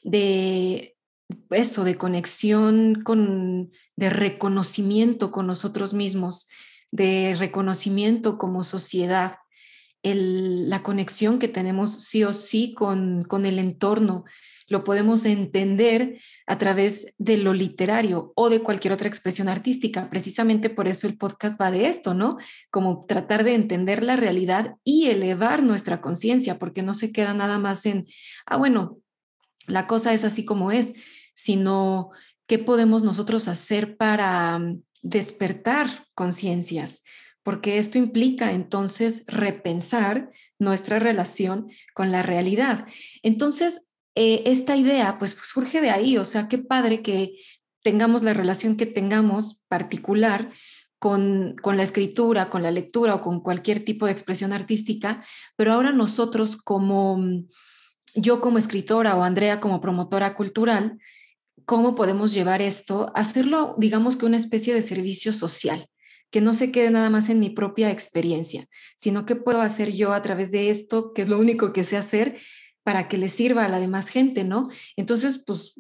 de 0.04 0.96
eso, 1.50 1.84
de 1.84 1.98
conexión 1.98 3.02
con, 3.04 3.72
de 3.96 4.10
reconocimiento 4.10 5.32
con 5.32 5.48
nosotros 5.48 5.94
mismos, 5.94 6.48
de 6.92 7.36
reconocimiento 7.38 8.38
como 8.38 8.64
sociedad, 8.64 9.38
la 10.04 10.84
conexión 10.84 11.38
que 11.38 11.50
tenemos 11.50 12.04
sí 12.06 12.24
o 12.24 12.32
sí 12.32 12.74
con, 12.74 13.24
con 13.24 13.46
el 13.46 13.60
entorno, 13.60 14.24
lo 14.68 14.84
podemos 14.84 15.26
entender 15.26 16.20
a 16.46 16.58
través 16.58 17.14
de 17.18 17.38
lo 17.38 17.54
literario 17.54 18.34
o 18.36 18.50
de 18.50 18.62
cualquier 18.62 18.94
otra 18.94 19.08
expresión 19.08 19.48
artística. 19.48 20.10
Precisamente 20.10 20.70
por 20.70 20.88
eso 20.88 21.08
el 21.08 21.18
podcast 21.18 21.60
va 21.60 21.72
de 21.72 21.88
esto, 21.88 22.14
¿no? 22.14 22.38
Como 22.70 23.06
tratar 23.06 23.44
de 23.44 23.56
entender 23.56 24.04
la 24.04 24.16
realidad 24.16 24.76
y 24.84 25.08
elevar 25.08 25.64
nuestra 25.64 26.02
conciencia, 26.02 26.60
porque 26.60 26.84
no 26.84 26.94
se 26.94 27.12
queda 27.12 27.34
nada 27.34 27.60
más 27.60 27.86
en, 27.86 28.08
ah, 28.46 28.58
bueno, 28.58 29.00
la 29.68 29.88
cosa 29.88 30.14
es 30.14 30.24
así 30.24 30.46
como 30.46 30.72
es, 30.72 30.94
sino 31.34 32.12
qué 32.46 32.60
podemos 32.60 33.04
nosotros 33.04 33.48
hacer 33.48 33.98
para 33.98 34.60
despertar 35.02 36.08
conciencias, 36.14 37.04
porque 37.44 37.78
esto 37.78 37.98
implica 37.98 38.52
entonces 38.52 39.24
repensar 39.28 40.32
nuestra 40.60 41.00
relación 41.00 41.70
con 41.94 42.12
la 42.12 42.22
realidad. 42.22 42.86
Entonces, 43.24 43.87
eh, 44.20 44.42
esta 44.46 44.76
idea 44.76 45.20
pues 45.20 45.32
surge 45.32 45.80
de 45.80 45.92
ahí, 45.92 46.18
o 46.18 46.26
sea, 46.26 46.48
qué 46.48 46.58
padre 46.58 47.04
que 47.04 47.36
tengamos 47.84 48.24
la 48.24 48.34
relación 48.34 48.76
que 48.76 48.88
tengamos 48.88 49.62
particular, 49.68 50.52
con, 51.00 51.56
con, 51.62 51.78
la 51.78 51.84
escritura, 51.84 52.50
con 52.50 52.64
la 52.64 52.72
lectura 52.72 53.14
o 53.14 53.22
con 53.22 53.42
cualquier 53.42 53.86
tipo 53.86 54.08
de 54.08 54.12
expresión 54.12 54.52
artística, 54.52 55.24
pero 55.56 55.72
ahora 55.72 55.92
nosotros 55.92 56.58
como 56.58 57.20
yo 58.16 58.42
como 58.42 58.58
escritora 58.58 59.16
o 59.16 59.22
Andrea 59.22 59.60
como 59.60 59.80
promotora 59.80 60.34
cultural, 60.34 60.98
¿cómo 61.66 61.94
podemos 61.94 62.34
llevar 62.34 62.64
esto? 62.64 63.12
Hacerlo, 63.14 63.76
digamos 63.78 64.18
que 64.18 64.26
una 64.26 64.38
especie 64.38 64.74
de 64.74 64.82
servicio 64.82 65.32
social, 65.32 65.88
que 66.32 66.42
no 66.42 66.56
se 66.56 66.72
quede 66.72 66.90
nada 66.90 67.12
más 67.12 67.30
en 67.30 67.40
mi 67.40 67.52
propia 67.52 67.92
experiencia, 67.92 68.66
sino 68.98 69.28
que 69.28 69.36
puedo 69.36 69.62
hacer 69.62 69.94
yo 69.94 70.14
a 70.14 70.24
través 70.24 70.52
de 70.52 70.72
esto, 70.72 71.14
que 71.14 71.22
es 71.22 71.28
lo 71.28 71.38
único 71.38 71.74
que 71.74 71.84
sé 71.84 71.96
hacer, 71.96 72.40
para 72.88 73.10
que 73.10 73.18
le 73.18 73.28
sirva 73.28 73.66
a 73.66 73.68
la 73.68 73.82
demás 73.82 74.08
gente, 74.08 74.46
¿no? 74.46 74.70
Entonces, 74.96 75.44
pues, 75.46 75.74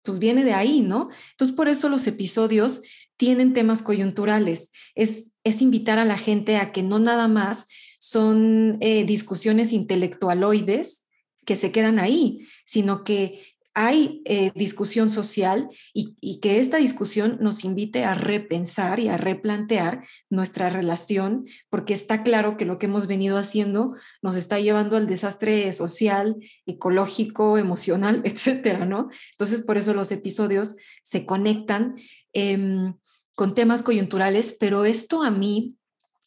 pues 0.00 0.18
viene 0.18 0.44
de 0.44 0.54
ahí, 0.54 0.80
¿no? 0.80 1.10
Entonces, 1.32 1.54
por 1.54 1.68
eso 1.68 1.90
los 1.90 2.06
episodios 2.06 2.80
tienen 3.18 3.52
temas 3.52 3.82
coyunturales. 3.82 4.72
Es, 4.94 5.32
es 5.44 5.60
invitar 5.60 5.98
a 5.98 6.06
la 6.06 6.16
gente 6.16 6.56
a 6.56 6.72
que 6.72 6.82
no 6.82 7.00
nada 7.00 7.28
más 7.28 7.66
son 7.98 8.78
eh, 8.80 9.04
discusiones 9.04 9.74
intelectualoides 9.74 11.04
que 11.44 11.54
se 11.54 11.70
quedan 11.70 11.98
ahí, 11.98 12.48
sino 12.64 13.04
que 13.04 13.42
hay 13.74 14.22
eh, 14.24 14.52
discusión 14.54 15.10
social 15.10 15.68
y, 15.92 16.38
que 16.40 16.60
esta 16.60 16.76
discusión 16.76 17.38
nos 17.40 17.64
invite 17.64 18.04
a 18.04 18.14
repensar 18.14 19.00
y 19.00 19.08
a 19.08 19.16
replantear 19.16 20.06
nuestra 20.30 20.70
relación, 20.70 21.46
porque 21.70 21.92
está 21.92 22.22
claro 22.22 22.56
que 22.56 22.64
lo 22.64 22.78
que 22.78 22.86
hemos 22.86 23.08
venido 23.08 23.36
haciendo 23.36 23.94
nos 24.22 24.36
está 24.36 24.60
llevando 24.60 24.96
al 24.96 25.08
desastre 25.08 25.72
social, 25.72 26.36
ecológico, 26.66 27.58
emocional, 27.58 28.22
etcétera, 28.24 28.86
¿no? 28.86 29.10
Entonces, 29.32 29.60
por 29.60 29.76
eso 29.76 29.92
los 29.92 30.12
episodios 30.12 30.76
se 31.02 31.26
conectan 31.26 31.96
em, 32.32 32.94
con 33.34 33.54
temas 33.54 33.82
coyunturales, 33.82 34.56
pero 34.58 34.84
esto 34.84 35.22
a 35.22 35.32
mí 35.32 35.76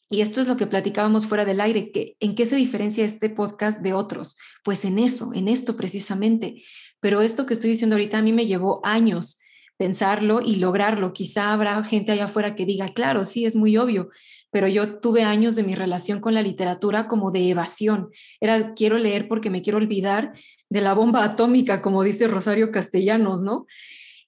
y 0.10 0.22
esto 0.22 0.40
es 0.40 0.48
lo 0.48 0.56
que 0.56 0.68
platicábamos 0.68 1.28
fuera 1.28 1.44
del 1.44 1.60
aire, 1.60 1.92
en 2.22 2.36
qué 2.36 2.46
se 2.46 2.56
diferencia 2.56 3.04
este 3.04 3.30
podcast 3.30 3.82
de 3.82 3.94
otros. 3.94 4.38
Pues 4.64 4.86
en 4.86 5.00
eso, 5.00 5.34
en 5.34 5.50
esto 5.50 5.76
precisamente. 5.76 6.64
Pero 7.00 7.22
esto 7.22 7.46
que 7.46 7.54
estoy 7.54 7.72
diciendo 7.72 7.96
ahorita 7.96 8.18
a 8.18 8.22
mí 8.22 8.34
me 8.34 8.48
llevó 8.48 8.82
años 8.84 9.40
pensarlo 9.78 10.42
y 10.42 10.56
lograrlo. 10.56 11.14
Quizá 11.14 11.54
habrá 11.54 11.82
gente 11.84 12.12
allá 12.12 12.26
afuera 12.26 12.56
que 12.56 12.66
diga, 12.66 12.90
claro, 12.94 13.24
sí, 13.24 13.46
es 13.46 13.56
muy 13.56 13.78
obvio, 13.78 14.10
pero 14.52 14.68
yo 14.68 15.00
tuve 15.00 15.24
años 15.24 15.56
de 15.56 15.64
mi 15.64 15.76
relación 15.76 16.20
con 16.20 16.34
la 16.34 16.42
literatura 16.42 17.08
como 17.08 17.32
de 17.32 17.50
evasión. 17.50 18.10
Era, 18.42 18.74
quiero 18.74 18.98
leer 18.98 19.28
porque 19.28 19.50
me 19.50 19.62
quiero 19.62 19.78
olvidar 19.78 20.34
de 20.70 20.82
la 20.82 20.94
bomba 20.94 21.24
atómica, 21.24 21.82
como 21.82 22.04
dice 22.04 22.28
Rosario 22.28 22.72
Castellanos, 22.72 23.44
¿no? 23.44 23.68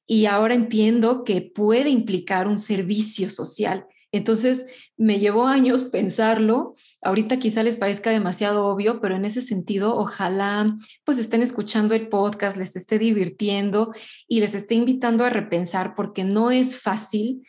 Y 0.06 0.26
ahora 0.26 0.54
entiendo 0.54 1.24
que 1.24 1.42
puede 1.42 1.90
implicar 1.90 2.48
un 2.48 2.60
servicio 2.60 3.30
social 3.30 3.86
entonces, 4.12 4.66
me 4.98 5.20
llevó 5.20 5.46
años 5.46 5.84
pensarlo. 5.84 6.74
Ahorita 7.02 7.38
quizá 7.38 7.62
les 7.62 7.78
parezca 7.78 8.10
demasiado 8.10 8.66
obvio, 8.66 9.02
pero 9.02 9.16
en 9.16 9.26
ese 9.26 9.42
sentido, 9.42 9.96
ojalá 9.96 10.76
pues 11.04 11.18
estén 11.20 11.44
escuchando 11.44 11.94
el 11.94 12.10
podcast, 12.10 12.58
les 12.58 12.76
esté 12.76 12.98
divirtiendo 12.98 13.94
y 14.28 14.40
les 14.40 14.56
esté 14.56 14.76
invitando 14.76 15.26
a 15.26 15.30
repensar 15.30 15.94
porque 15.96 16.24
no 16.24 16.50
es 16.50 16.80
fácil 16.80 17.44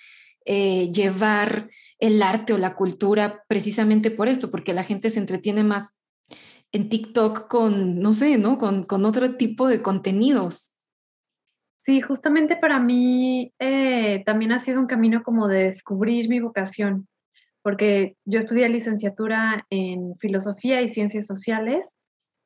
eh, 0.44 0.90
llevar 0.92 1.70
el 1.98 2.22
arte 2.22 2.52
o 2.52 2.58
la 2.58 2.74
cultura 2.74 3.44
precisamente 3.48 4.10
por 4.10 4.28
esto, 4.28 4.50
porque 4.50 4.74
la 4.74 4.84
gente 4.84 5.08
se 5.10 5.18
entretiene 5.18 5.64
más 5.64 5.96
en 6.72 6.88
TikTok 6.88 7.48
con, 7.48 8.00
no 8.00 8.12
sé, 8.12 8.36
¿no? 8.38 8.58
Con, 8.58 8.84
con 8.84 9.04
otro 9.04 9.36
tipo 9.36 9.66
de 9.66 9.82
contenidos. 9.82 10.69
Sí, 11.82 12.00
justamente 12.02 12.56
para 12.56 12.78
mí 12.78 13.52
eh, 13.58 14.22
también 14.26 14.52
ha 14.52 14.60
sido 14.60 14.80
un 14.80 14.86
camino 14.86 15.22
como 15.22 15.48
de 15.48 15.70
descubrir 15.70 16.28
mi 16.28 16.38
vocación, 16.40 17.08
porque 17.62 18.16
yo 18.26 18.38
estudié 18.38 18.68
licenciatura 18.68 19.66
en 19.70 20.16
filosofía 20.18 20.82
y 20.82 20.88
ciencias 20.88 21.26
sociales, 21.26 21.96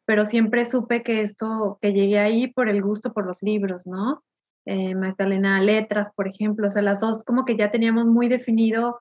pero 0.06 0.24
siempre 0.24 0.64
supe 0.64 1.02
que 1.02 1.22
esto, 1.22 1.78
que 1.82 1.92
llegué 1.92 2.18
ahí 2.20 2.46
por 2.48 2.68
el 2.68 2.80
gusto 2.82 3.12
por 3.12 3.26
los 3.26 3.36
libros, 3.40 3.86
¿no? 3.86 4.22
Eh, 4.66 4.94
Magdalena 4.94 5.60
Letras, 5.60 6.10
por 6.14 6.28
ejemplo, 6.28 6.68
o 6.68 6.70
sea, 6.70 6.82
las 6.82 7.00
dos 7.00 7.24
como 7.24 7.44
que 7.44 7.56
ya 7.56 7.70
teníamos 7.70 8.06
muy 8.06 8.28
definido 8.28 9.00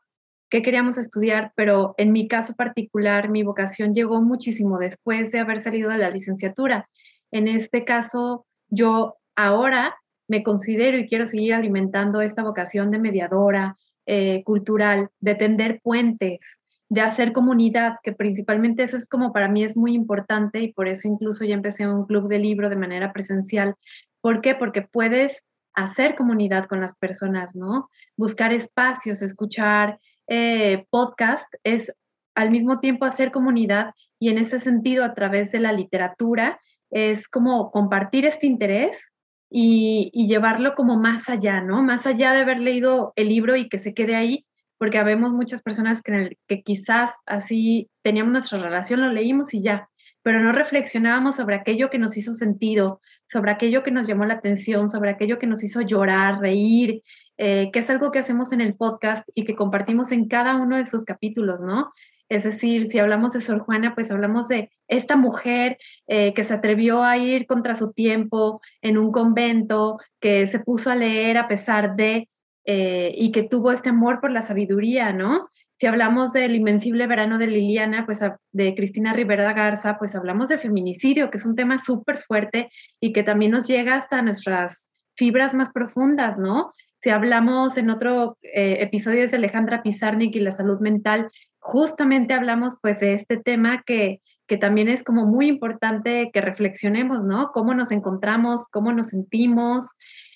qué 0.49 0.61
queríamos 0.61 0.97
estudiar, 0.97 1.53
pero 1.55 1.95
en 1.97 2.11
mi 2.11 2.27
caso 2.27 2.53
particular, 2.55 3.29
mi 3.29 3.43
vocación 3.43 3.93
llegó 3.93 4.21
muchísimo 4.21 4.77
después 4.77 5.31
de 5.31 5.39
haber 5.39 5.59
salido 5.59 5.89
de 5.89 5.97
la 5.99 6.09
licenciatura. 6.09 6.89
En 7.31 7.47
este 7.47 7.85
caso, 7.85 8.45
yo 8.69 9.15
ahora 9.35 9.95
me 10.33 10.41
considero 10.41 10.97
y 10.97 11.07
quiero 11.07 11.27
seguir 11.27 11.53
alimentando 11.53 12.19
esta 12.19 12.41
vocación 12.41 12.89
de 12.89 12.97
mediadora 12.97 13.77
eh, 14.07 14.41
cultural, 14.43 15.09
de 15.19 15.35
tender 15.35 15.79
puentes, 15.83 16.59
de 16.89 17.01
hacer 17.01 17.33
comunidad, 17.33 17.97
que 18.01 18.13
principalmente 18.13 18.81
eso 18.81 18.97
es 18.97 19.07
como 19.07 19.31
para 19.31 19.47
mí 19.47 19.63
es 19.63 19.77
muy 19.77 19.93
importante 19.93 20.59
y 20.61 20.73
por 20.73 20.87
eso 20.87 21.07
incluso 21.07 21.45
ya 21.45 21.53
empecé 21.53 21.87
un 21.87 22.07
club 22.07 22.29
de 22.29 22.39
libro 22.39 22.67
de 22.69 22.75
manera 22.75 23.13
presencial. 23.13 23.75
¿Por 24.21 24.41
qué? 24.41 24.55
Porque 24.55 24.81
puedes 24.81 25.43
hacer 25.75 26.15
comunidad 26.15 26.65
con 26.65 26.81
las 26.81 26.95
personas, 26.95 27.55
¿no? 27.55 27.91
Buscar 28.17 28.53
espacios, 28.53 29.21
escuchar 29.21 29.99
eh, 30.27 30.87
podcast 30.89 31.53
es 31.63 31.93
al 32.33 32.49
mismo 32.49 32.79
tiempo 32.79 33.05
hacer 33.05 33.31
comunidad 33.31 33.93
y 34.17 34.29
en 34.29 34.39
ese 34.39 34.59
sentido 34.59 35.05
a 35.05 35.13
través 35.13 35.51
de 35.51 35.59
la 35.59 35.73
literatura 35.73 36.59
es 36.89 37.27
como 37.27 37.69
compartir 37.69 38.25
este 38.25 38.47
interés 38.47 39.12
y, 39.55 40.27
llevarlo 40.27 40.73
como 40.73 40.97
más 40.97 41.29
allá, 41.29 41.61
¿no? 41.61 41.83
Más 41.83 42.07
allá 42.07 42.33
de 42.33 42.41
haber 42.41 42.59
leído 42.59 43.13
el 43.15 43.29
libro 43.29 43.55
y 43.55 43.69
que 43.69 43.77
se 43.77 43.93
quede 43.93 44.15
ahí, 44.15 44.47
porque 44.79 44.97
habemos 44.97 45.31
muchas 45.31 45.61
personas 45.61 46.01
que, 46.01 46.63
quizás 46.63 47.11
así 47.27 47.91
teníamos 48.01 48.33
nuestra 48.33 48.57
relación, 48.57 49.01
lo 49.01 49.11
leímos 49.11 49.53
y 49.53 49.61
ya, 49.61 49.89
pero 50.23 50.39
no 50.39 50.53
reflexionábamos 50.53 51.35
sobre 51.35 51.55
aquello 51.55 51.91
que 51.91 51.99
nos 51.99 52.17
hizo 52.17 52.33
sentido, 52.33 52.99
sobre 53.27 53.51
aquello 53.51 53.83
que 53.83 53.91
nos 53.91 54.07
llamó 54.07 54.25
la 54.25 54.33
atención, 54.35 54.89
sobre 54.89 55.11
aquello 55.11 55.37
que 55.37 55.47
nos 55.47 55.63
hizo 55.63 55.81
llorar, 55.81 56.39
reír, 56.39 57.03
eh, 57.37 57.69
que 57.71 57.79
es 57.79 57.89
algo 57.91 58.11
que 58.11 58.19
hacemos 58.19 58.53
en 58.53 58.61
el 58.61 58.73
podcast 58.73 59.23
y 59.35 59.43
que 59.43 59.55
compartimos 59.55 60.11
en 60.11 60.27
cada 60.27 60.55
uno 60.55 60.77
de 60.77 60.87
sus 60.87 61.03
capítulos, 61.03 61.61
¿no? 61.61 61.91
Es 62.33 62.43
decir, 62.43 62.85
si 62.85 62.99
hablamos 62.99 63.33
de 63.33 63.41
Sor 63.41 63.59
Juana, 63.59 63.93
pues 63.93 64.09
hablamos 64.11 64.47
de 64.47 64.71
esta 64.87 65.15
mujer 65.15 65.77
eh, 66.07 66.33
que 66.33 66.43
se 66.43 66.53
atrevió 66.53 67.03
a 67.03 67.17
ir 67.17 67.45
contra 67.45 67.75
su 67.75 67.93
tiempo 67.93 68.61
en 68.81 68.97
un 68.97 69.11
convento, 69.11 69.99
que 70.19 70.47
se 70.47 70.59
puso 70.59 70.89
a 70.89 70.95
leer 70.95 71.37
a 71.37 71.47
pesar 71.47 71.95
de, 71.95 72.29
eh, 72.65 73.13
y 73.15 73.31
que 73.31 73.43
tuvo 73.43 73.71
este 73.71 73.89
amor 73.89 74.19
por 74.19 74.31
la 74.31 74.41
sabiduría, 74.41 75.13
¿no? 75.13 75.49
Si 75.79 75.87
hablamos 75.87 76.33
del 76.33 76.55
invencible 76.55 77.07
verano 77.07 77.37
de 77.37 77.47
Liliana, 77.47 78.05
pues 78.05 78.19
de 78.51 78.75
Cristina 78.75 79.13
Rivera 79.13 79.51
Garza, 79.53 79.97
pues 79.97 80.15
hablamos 80.15 80.49
de 80.49 80.57
feminicidio, 80.57 81.29
que 81.29 81.37
es 81.37 81.45
un 81.45 81.55
tema 81.55 81.77
súper 81.77 82.19
fuerte 82.19 82.69
y 82.99 83.11
que 83.11 83.23
también 83.23 83.51
nos 83.51 83.67
llega 83.67 83.95
hasta 83.95 84.21
nuestras 84.21 84.87
fibras 85.15 85.53
más 85.53 85.71
profundas, 85.71 86.37
¿no? 86.37 86.73
Si 87.03 87.09
hablamos 87.09 87.77
en 87.77 87.89
otro 87.89 88.37
eh, 88.41 88.77
episodio 88.79 89.27
de 89.27 89.35
Alejandra 89.35 89.83
Pizarnik 89.83 90.33
y 90.37 90.39
la 90.39 90.53
salud 90.53 90.79
mental, 90.79 91.29
justamente 91.63 92.33
hablamos 92.33 92.77
pues 92.81 92.99
de 92.99 93.13
este 93.13 93.37
tema 93.37 93.83
que, 93.85 94.21
que 94.47 94.57
también 94.57 94.89
es 94.89 95.01
como 95.01 95.25
muy 95.25 95.47
importante 95.47 96.29
que 96.33 96.41
reflexionemos, 96.41 97.23
¿no? 97.23 97.51
Cómo 97.53 97.73
nos 97.73 97.91
encontramos, 97.91 98.67
cómo 98.69 98.91
nos 98.91 99.07
sentimos. 99.09 99.91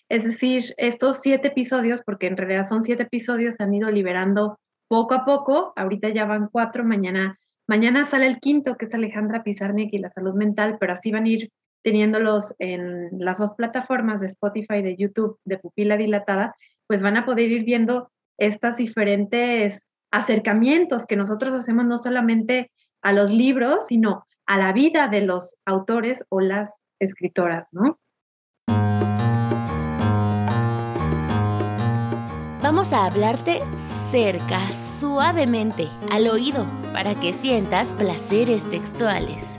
Es 0.09 0.23
decir, 0.23 0.63
estos 0.77 1.17
siete 1.17 1.49
episodios, 1.49 2.01
porque 2.03 2.27
en 2.27 2.37
realidad 2.37 2.67
son 2.67 2.85
siete 2.85 3.03
episodios, 3.03 3.57
se 3.57 3.63
han 3.63 3.73
ido 3.73 3.91
liberando 3.91 4.57
poco 4.87 5.13
a 5.13 5.25
poco. 5.25 5.73
Ahorita 5.75 6.09
ya 6.09 6.25
van 6.25 6.47
cuatro, 6.49 6.85
mañana, 6.85 7.37
mañana 7.67 8.05
sale 8.05 8.27
el 8.27 8.39
quinto, 8.39 8.77
que 8.77 8.85
es 8.85 8.93
Alejandra 8.93 9.43
Pizarnik 9.43 9.93
y 9.93 9.97
la 9.97 10.09
salud 10.09 10.33
mental, 10.33 10.77
pero 10.79 10.93
así 10.93 11.11
van 11.11 11.25
a 11.25 11.29
ir 11.29 11.51
teniéndolos 11.83 12.55
en 12.59 13.09
las 13.19 13.37
dos 13.37 13.53
plataformas 13.53 14.21
de 14.21 14.27
Spotify, 14.27 14.81
de 14.81 14.95
YouTube, 14.95 15.39
de 15.43 15.57
pupila 15.57 15.97
dilatada, 15.97 16.55
pues 16.87 17.01
van 17.01 17.17
a 17.17 17.25
poder 17.25 17.51
ir 17.51 17.65
viendo 17.65 18.11
estas 18.37 18.77
diferentes 18.77 19.86
acercamientos 20.11 21.05
que 21.05 21.15
nosotros 21.15 21.53
hacemos 21.53 21.85
no 21.85 21.97
solamente 21.97 22.71
a 23.01 23.13
los 23.13 23.29
libros, 23.29 23.87
sino 23.87 24.25
a 24.45 24.57
la 24.57 24.73
vida 24.73 25.07
de 25.07 25.21
los 25.21 25.57
autores 25.65 26.23
o 26.29 26.41
las 26.41 26.71
escritoras, 26.99 27.69
¿no? 27.73 27.99
Vamos 32.61 32.91
a 32.91 33.05
hablarte 33.05 33.61
cerca, 34.11 34.59
suavemente, 34.99 35.87
al 36.11 36.27
oído, 36.27 36.65
para 36.91 37.15
que 37.15 37.31
sientas 37.31 37.93
placeres 37.93 38.69
textuales. 38.69 39.57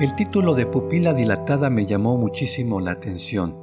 El 0.00 0.14
título 0.14 0.54
de 0.54 0.64
Pupila 0.64 1.12
Dilatada 1.12 1.70
me 1.70 1.84
llamó 1.84 2.16
muchísimo 2.16 2.78
la 2.78 2.92
atención 2.92 3.56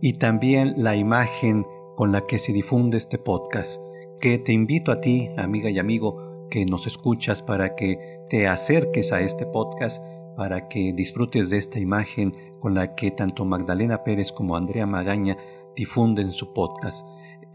y 0.00 0.14
también 0.14 0.72
la 0.78 0.96
imagen 0.96 1.66
con 1.96 2.12
la 2.12 2.26
que 2.26 2.38
se 2.38 2.54
difunde 2.54 2.96
este 2.96 3.18
podcast, 3.18 3.78
que 4.18 4.38
te 4.38 4.54
invito 4.54 4.90
a 4.90 5.02
ti, 5.02 5.28
amiga 5.36 5.68
y 5.68 5.78
amigo, 5.78 6.48
que 6.50 6.64
nos 6.64 6.86
escuchas, 6.86 7.42
para 7.42 7.74
que 7.74 7.98
te 8.30 8.48
acerques 8.48 9.12
a 9.12 9.20
este 9.20 9.44
podcast, 9.44 10.02
para 10.34 10.66
que 10.66 10.94
disfrutes 10.94 11.50
de 11.50 11.58
esta 11.58 11.78
imagen 11.78 12.34
con 12.60 12.72
la 12.72 12.94
que 12.94 13.10
tanto 13.10 13.44
Magdalena 13.44 14.02
Pérez 14.02 14.32
como 14.32 14.56
Andrea 14.56 14.86
Magaña 14.86 15.36
difunden 15.76 16.32
su 16.32 16.54
podcast. 16.54 17.06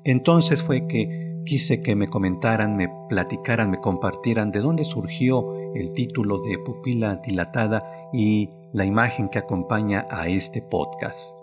Entonces 0.03 0.61
fue 0.61 0.85
que 0.85 1.41
quise 1.43 1.81
que 1.81 1.95
me 1.95 2.07
comentaran, 2.07 2.75
me 2.75 2.87
platicaran, 3.09 3.71
me 3.71 3.79
compartieran 3.79 4.51
de 4.51 4.59
dónde 4.59 4.83
surgió 4.83 5.55
el 5.73 5.91
título 5.93 6.37
de 6.43 6.59
Pupila 6.59 7.15
Dilatada 7.15 7.96
y 8.13 8.49
la 8.73 8.85
imagen 8.85 9.29
que 9.29 9.39
acompaña 9.39 10.05
a 10.09 10.27
este 10.27 10.61
podcast. 10.61 11.33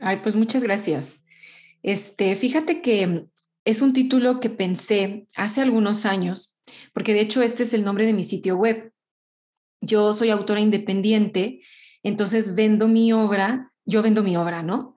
Ay, 0.00 0.20
pues 0.22 0.34
muchas 0.34 0.62
gracias. 0.62 1.24
Este, 1.82 2.34
fíjate 2.36 2.82
que 2.82 3.26
es 3.64 3.82
un 3.82 3.92
título 3.92 4.40
que 4.40 4.50
pensé 4.50 5.26
hace 5.36 5.62
algunos 5.62 6.06
años, 6.06 6.56
porque 6.92 7.14
de 7.14 7.20
hecho 7.20 7.42
este 7.42 7.62
es 7.62 7.72
el 7.72 7.84
nombre 7.84 8.06
de 8.06 8.12
mi 8.12 8.24
sitio 8.24 8.56
web. 8.56 8.92
Yo 9.80 10.12
soy 10.12 10.30
autora 10.30 10.60
independiente, 10.60 11.60
entonces 12.02 12.54
vendo 12.54 12.88
mi 12.88 13.12
obra, 13.12 13.72
yo 13.84 14.02
vendo 14.02 14.22
mi 14.22 14.36
obra, 14.36 14.62
¿no? 14.62 14.93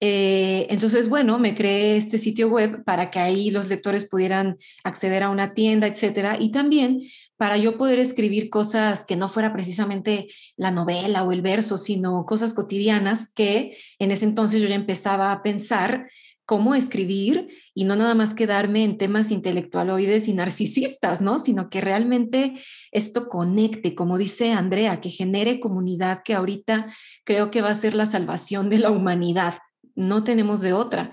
Eh, 0.00 0.66
entonces, 0.70 1.08
bueno, 1.08 1.38
me 1.38 1.54
creé 1.54 1.96
este 1.96 2.18
sitio 2.18 2.48
web 2.48 2.84
para 2.84 3.10
que 3.10 3.18
ahí 3.18 3.50
los 3.50 3.68
lectores 3.68 4.04
pudieran 4.04 4.56
acceder 4.84 5.24
a 5.24 5.30
una 5.30 5.54
tienda, 5.54 5.86
etcétera, 5.86 6.36
y 6.38 6.52
también 6.52 7.02
para 7.36 7.56
yo 7.56 7.78
poder 7.78 7.98
escribir 7.98 8.50
cosas 8.50 9.04
que 9.04 9.16
no 9.16 9.28
fuera 9.28 9.52
precisamente 9.52 10.28
la 10.56 10.70
novela 10.70 11.22
o 11.22 11.32
el 11.32 11.42
verso, 11.42 11.78
sino 11.78 12.26
cosas 12.26 12.52
cotidianas 12.54 13.32
que 13.32 13.76
en 13.98 14.10
ese 14.10 14.24
entonces 14.24 14.60
yo 14.60 14.68
ya 14.68 14.74
empezaba 14.74 15.32
a 15.32 15.42
pensar 15.42 16.08
cómo 16.48 16.74
escribir 16.74 17.48
y 17.74 17.84
no 17.84 17.94
nada 17.94 18.14
más 18.14 18.32
quedarme 18.32 18.82
en 18.82 18.96
temas 18.96 19.30
intelectualoides 19.30 20.28
y 20.28 20.32
narcisistas, 20.32 21.20
¿no? 21.20 21.38
Sino 21.38 21.68
que 21.68 21.82
realmente 21.82 22.54
esto 22.90 23.28
conecte, 23.28 23.94
como 23.94 24.16
dice 24.16 24.52
Andrea, 24.52 25.00
que 25.02 25.10
genere 25.10 25.60
comunidad, 25.60 26.22
que 26.24 26.32
ahorita 26.32 26.86
creo 27.24 27.50
que 27.50 27.60
va 27.60 27.68
a 27.68 27.74
ser 27.74 27.94
la 27.94 28.06
salvación 28.06 28.70
de 28.70 28.78
la 28.78 28.90
humanidad. 28.90 29.58
No 29.98 30.24
tenemos 30.24 30.60
de 30.60 30.72
otra. 30.72 31.12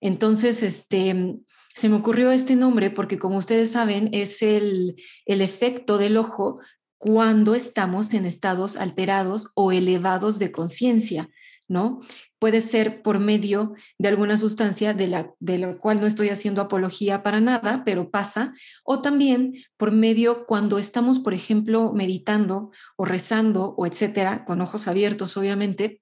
Entonces, 0.00 0.62
este, 0.62 1.36
se 1.74 1.88
me 1.88 1.96
ocurrió 1.96 2.30
este 2.30 2.56
nombre 2.56 2.90
porque, 2.90 3.18
como 3.18 3.38
ustedes 3.38 3.72
saben, 3.72 4.10
es 4.12 4.42
el, 4.42 4.96
el 5.26 5.40
efecto 5.40 5.98
del 5.98 6.16
ojo 6.16 6.60
cuando 6.98 7.54
estamos 7.54 8.12
en 8.12 8.26
estados 8.26 8.76
alterados 8.76 9.52
o 9.54 9.72
elevados 9.72 10.38
de 10.38 10.52
conciencia, 10.52 11.28
¿no? 11.68 12.00
puede 12.38 12.60
ser 12.60 13.02
por 13.02 13.18
medio 13.18 13.74
de 13.98 14.08
alguna 14.08 14.38
sustancia 14.38 14.94
de 14.94 15.06
la, 15.06 15.32
de 15.40 15.58
la 15.58 15.76
cual 15.76 16.00
no 16.00 16.06
estoy 16.06 16.28
haciendo 16.28 16.62
apología 16.62 17.22
para 17.22 17.40
nada, 17.40 17.82
pero 17.84 18.10
pasa, 18.10 18.54
o 18.84 19.02
también 19.02 19.54
por 19.76 19.92
medio 19.92 20.46
cuando 20.46 20.78
estamos, 20.78 21.18
por 21.18 21.34
ejemplo, 21.34 21.92
meditando 21.92 22.70
o 22.96 23.04
rezando 23.04 23.74
o 23.76 23.86
etcétera, 23.86 24.44
con 24.44 24.60
ojos 24.60 24.88
abiertos, 24.88 25.36
obviamente, 25.36 26.00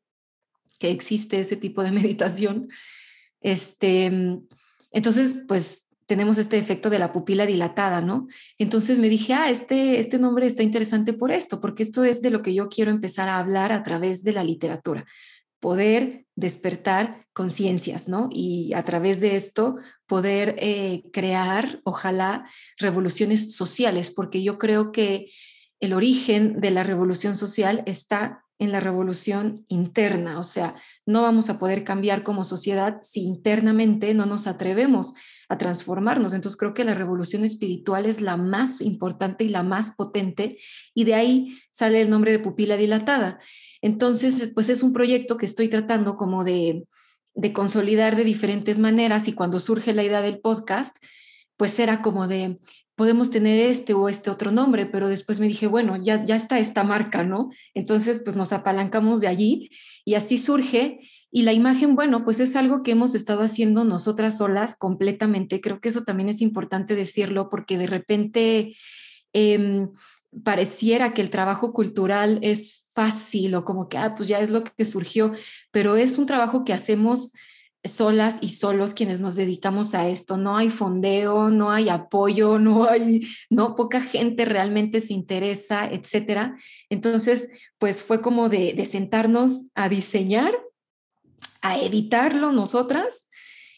que 0.78 0.90
existe 0.90 1.40
ese 1.40 1.56
tipo 1.56 1.82
de 1.82 1.92
meditación. 2.00 2.68
Este, 3.40 4.06
entonces, 4.90 5.44
pues 5.46 5.88
tenemos 6.06 6.38
este 6.38 6.58
efecto 6.58 6.88
de 6.88 7.00
la 7.00 7.12
pupila 7.12 7.46
dilatada, 7.46 8.00
¿no? 8.00 8.28
Entonces 8.58 8.98
me 8.98 9.08
dije, 9.08 9.34
ah, 9.34 9.50
este, 9.50 9.98
este 9.98 10.18
nombre 10.18 10.46
está 10.46 10.62
interesante 10.62 11.12
por 11.12 11.32
esto, 11.32 11.60
porque 11.60 11.82
esto 11.82 12.04
es 12.04 12.22
de 12.22 12.30
lo 12.30 12.42
que 12.42 12.54
yo 12.54 12.68
quiero 12.68 12.92
empezar 12.92 13.28
a 13.28 13.38
hablar 13.38 13.72
a 13.72 13.82
través 13.82 14.22
de 14.22 14.32
la 14.32 14.44
literatura 14.44 15.04
poder 15.60 16.26
despertar 16.36 17.26
conciencias, 17.32 18.08
¿no? 18.08 18.28
Y 18.30 18.72
a 18.74 18.84
través 18.84 19.20
de 19.20 19.36
esto 19.36 19.76
poder 20.06 20.54
eh, 20.58 21.02
crear, 21.12 21.80
ojalá, 21.84 22.48
revoluciones 22.78 23.56
sociales, 23.56 24.10
porque 24.10 24.42
yo 24.42 24.58
creo 24.58 24.92
que 24.92 25.32
el 25.80 25.92
origen 25.92 26.60
de 26.60 26.70
la 26.70 26.82
revolución 26.82 27.36
social 27.36 27.82
está 27.86 28.44
en 28.58 28.72
la 28.72 28.80
revolución 28.80 29.66
interna, 29.68 30.38
o 30.38 30.44
sea, 30.44 30.74
no 31.04 31.22
vamos 31.22 31.50
a 31.50 31.58
poder 31.58 31.84
cambiar 31.84 32.22
como 32.22 32.44
sociedad 32.44 33.00
si 33.02 33.20
internamente 33.20 34.14
no 34.14 34.24
nos 34.24 34.46
atrevemos 34.46 35.12
a 35.48 35.58
transformarnos. 35.58 36.32
Entonces 36.32 36.58
creo 36.58 36.74
que 36.74 36.84
la 36.84 36.94
revolución 36.94 37.44
espiritual 37.44 38.06
es 38.06 38.20
la 38.20 38.36
más 38.36 38.80
importante 38.80 39.44
y 39.44 39.48
la 39.48 39.62
más 39.62 39.92
potente 39.92 40.58
y 40.94 41.04
de 41.04 41.14
ahí 41.14 41.58
sale 41.70 42.00
el 42.00 42.10
nombre 42.10 42.32
de 42.32 42.38
pupila 42.38 42.76
dilatada. 42.76 43.38
Entonces, 43.82 44.50
pues 44.54 44.68
es 44.68 44.82
un 44.82 44.92
proyecto 44.92 45.36
que 45.36 45.46
estoy 45.46 45.68
tratando 45.68 46.16
como 46.16 46.44
de, 46.44 46.86
consolidar 47.52 48.16
de 48.16 48.24
diferentes 48.24 48.78
maneras 48.78 49.28
y 49.28 49.32
cuando 49.32 49.58
surge 49.58 49.92
la 49.92 50.02
idea 50.02 50.22
del 50.22 50.40
podcast, 50.40 50.96
pues 51.56 51.78
era 51.78 52.02
como 52.02 52.28
de, 52.28 52.58
podemos 52.96 53.30
tener 53.30 53.58
este 53.58 53.94
o 53.94 54.08
este 54.08 54.30
otro 54.30 54.50
nombre, 54.50 54.86
pero 54.86 55.08
después 55.08 55.38
me 55.38 55.46
dije, 55.46 55.66
bueno, 55.66 55.96
ya, 56.02 56.24
ya 56.24 56.34
está 56.36 56.58
esta 56.58 56.82
marca, 56.82 57.22
¿no? 57.22 57.50
Entonces, 57.74 58.20
pues 58.24 58.36
nos 58.36 58.52
apalancamos 58.52 59.20
de 59.20 59.28
allí 59.28 59.70
y 60.04 60.14
así 60.14 60.38
surge. 60.38 61.00
Y 61.30 61.42
la 61.42 61.52
imagen, 61.52 61.94
bueno, 61.94 62.24
pues 62.24 62.40
es 62.40 62.56
algo 62.56 62.82
que 62.82 62.92
hemos 62.92 63.14
estado 63.14 63.42
haciendo 63.42 63.84
nosotras 63.84 64.38
solas 64.38 64.76
completamente. 64.76 65.60
Creo 65.60 65.80
que 65.80 65.90
eso 65.90 66.04
también 66.04 66.30
es 66.30 66.40
importante 66.40 66.94
decirlo 66.94 67.50
porque 67.50 67.76
de 67.76 67.86
repente 67.86 68.76
em, 69.34 69.90
pareciera 70.42 71.12
que 71.12 71.20
el 71.20 71.28
trabajo 71.28 71.74
cultural 71.74 72.38
es 72.42 72.86
fácil 72.94 73.54
o 73.56 73.64
como 73.66 73.90
que, 73.90 73.98
ah, 73.98 74.14
pues 74.14 74.26
ya 74.26 74.40
es 74.40 74.48
lo 74.48 74.64
que 74.64 74.86
surgió, 74.86 75.32
pero 75.70 75.96
es 75.96 76.16
un 76.16 76.24
trabajo 76.24 76.64
que 76.64 76.72
hacemos 76.72 77.32
solas 77.88 78.38
y 78.40 78.48
solos 78.48 78.94
quienes 78.94 79.20
nos 79.20 79.36
dedicamos 79.36 79.94
a 79.94 80.08
esto. 80.08 80.36
No 80.36 80.56
hay 80.56 80.70
fondeo, 80.70 81.50
no 81.50 81.70
hay 81.70 81.88
apoyo, 81.88 82.58
no 82.58 82.88
hay, 82.88 83.28
no, 83.50 83.74
poca 83.76 84.00
gente 84.00 84.44
realmente 84.44 85.00
se 85.00 85.12
interesa, 85.12 85.88
etcétera. 85.88 86.56
Entonces, 86.90 87.48
pues 87.78 88.02
fue 88.02 88.20
como 88.20 88.48
de, 88.48 88.72
de 88.72 88.84
sentarnos 88.84 89.70
a 89.74 89.88
diseñar, 89.88 90.52
a 91.62 91.78
editarlo 91.78 92.52
nosotras 92.52 93.28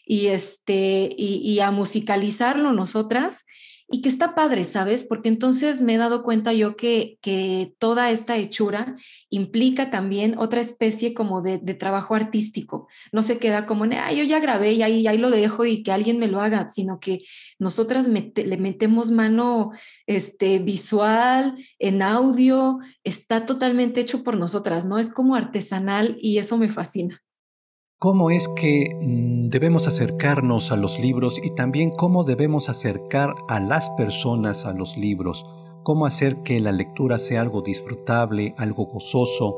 y, 0.05 0.27
este, 0.27 1.09
y, 1.15 1.35
y 1.43 1.59
a 1.59 1.71
musicalizarlo 1.71 2.73
nosotras 2.73 3.45
y 3.91 4.01
que 4.01 4.09
está 4.09 4.35
padre, 4.35 4.65
¿sabes? 4.65 5.03
Porque 5.03 5.29
entonces 5.29 5.81
me 5.81 5.95
he 5.95 5.97
dado 5.97 6.23
cuenta 6.23 6.53
yo 6.53 6.75
que, 6.75 7.17
que 7.21 7.73
toda 7.79 8.11
esta 8.11 8.37
hechura 8.37 8.95
implica 9.29 9.89
también 9.89 10.37
otra 10.37 10.61
especie 10.61 11.13
como 11.13 11.41
de, 11.41 11.57
trabajo 11.73 12.13
artístico. 12.13 12.87
No 13.11 13.23
se 13.23 13.39
queda 13.39 13.65
como, 13.65 13.85
ah, 13.85 14.13
yo 14.13 14.23
ya 14.23 14.39
grabé 14.39 14.73
y 14.73 14.83
ahí, 14.83 15.07
ahí 15.07 15.17
lo 15.17 15.31
dejo 15.31 15.65
y 15.65 15.81
que 15.81 15.91
alguien 15.91 16.19
me 16.19 16.27
lo 16.27 16.41
haga, 16.41 16.69
sino 16.69 16.99
que 16.99 17.23
nosotras 17.57 18.07
le 18.07 18.57
metemos 18.57 19.11
mano 19.11 19.71
este, 20.05 20.59
visual, 20.59 21.55
en 21.79 22.01
audio, 22.01 22.79
está 23.03 23.45
totalmente 23.45 24.01
hecho 24.01 24.23
por 24.23 24.37
nosotras, 24.37 24.85
¿no? 24.85 24.99
Es 24.99 25.11
como 25.11 25.35
artesanal 25.35 26.17
y 26.21 26.37
eso 26.37 26.57
me 26.57 26.69
fascina 26.69 27.23
cómo 27.99 28.31
es 28.31 28.47
que 28.47 28.95
mm, 28.95 29.49
debemos 29.49 29.85
acercarnos 29.87 30.71
a 30.71 30.77
los 30.77 30.99
libros 30.99 31.39
y 31.43 31.49
también 31.49 31.91
cómo 31.91 32.23
debemos 32.23 32.69
acercar 32.69 33.35
a 33.49 33.59
las 33.59 33.89
personas 33.91 34.65
a 34.65 34.71
los 34.71 34.97
libros, 34.97 35.43
cómo 35.83 36.05
hacer 36.05 36.37
que 36.37 36.61
la 36.61 36.71
lectura 36.71 37.19
sea 37.19 37.41
algo 37.41 37.61
disfrutable, 37.61 38.55
algo 38.57 38.85
gozoso. 38.85 39.57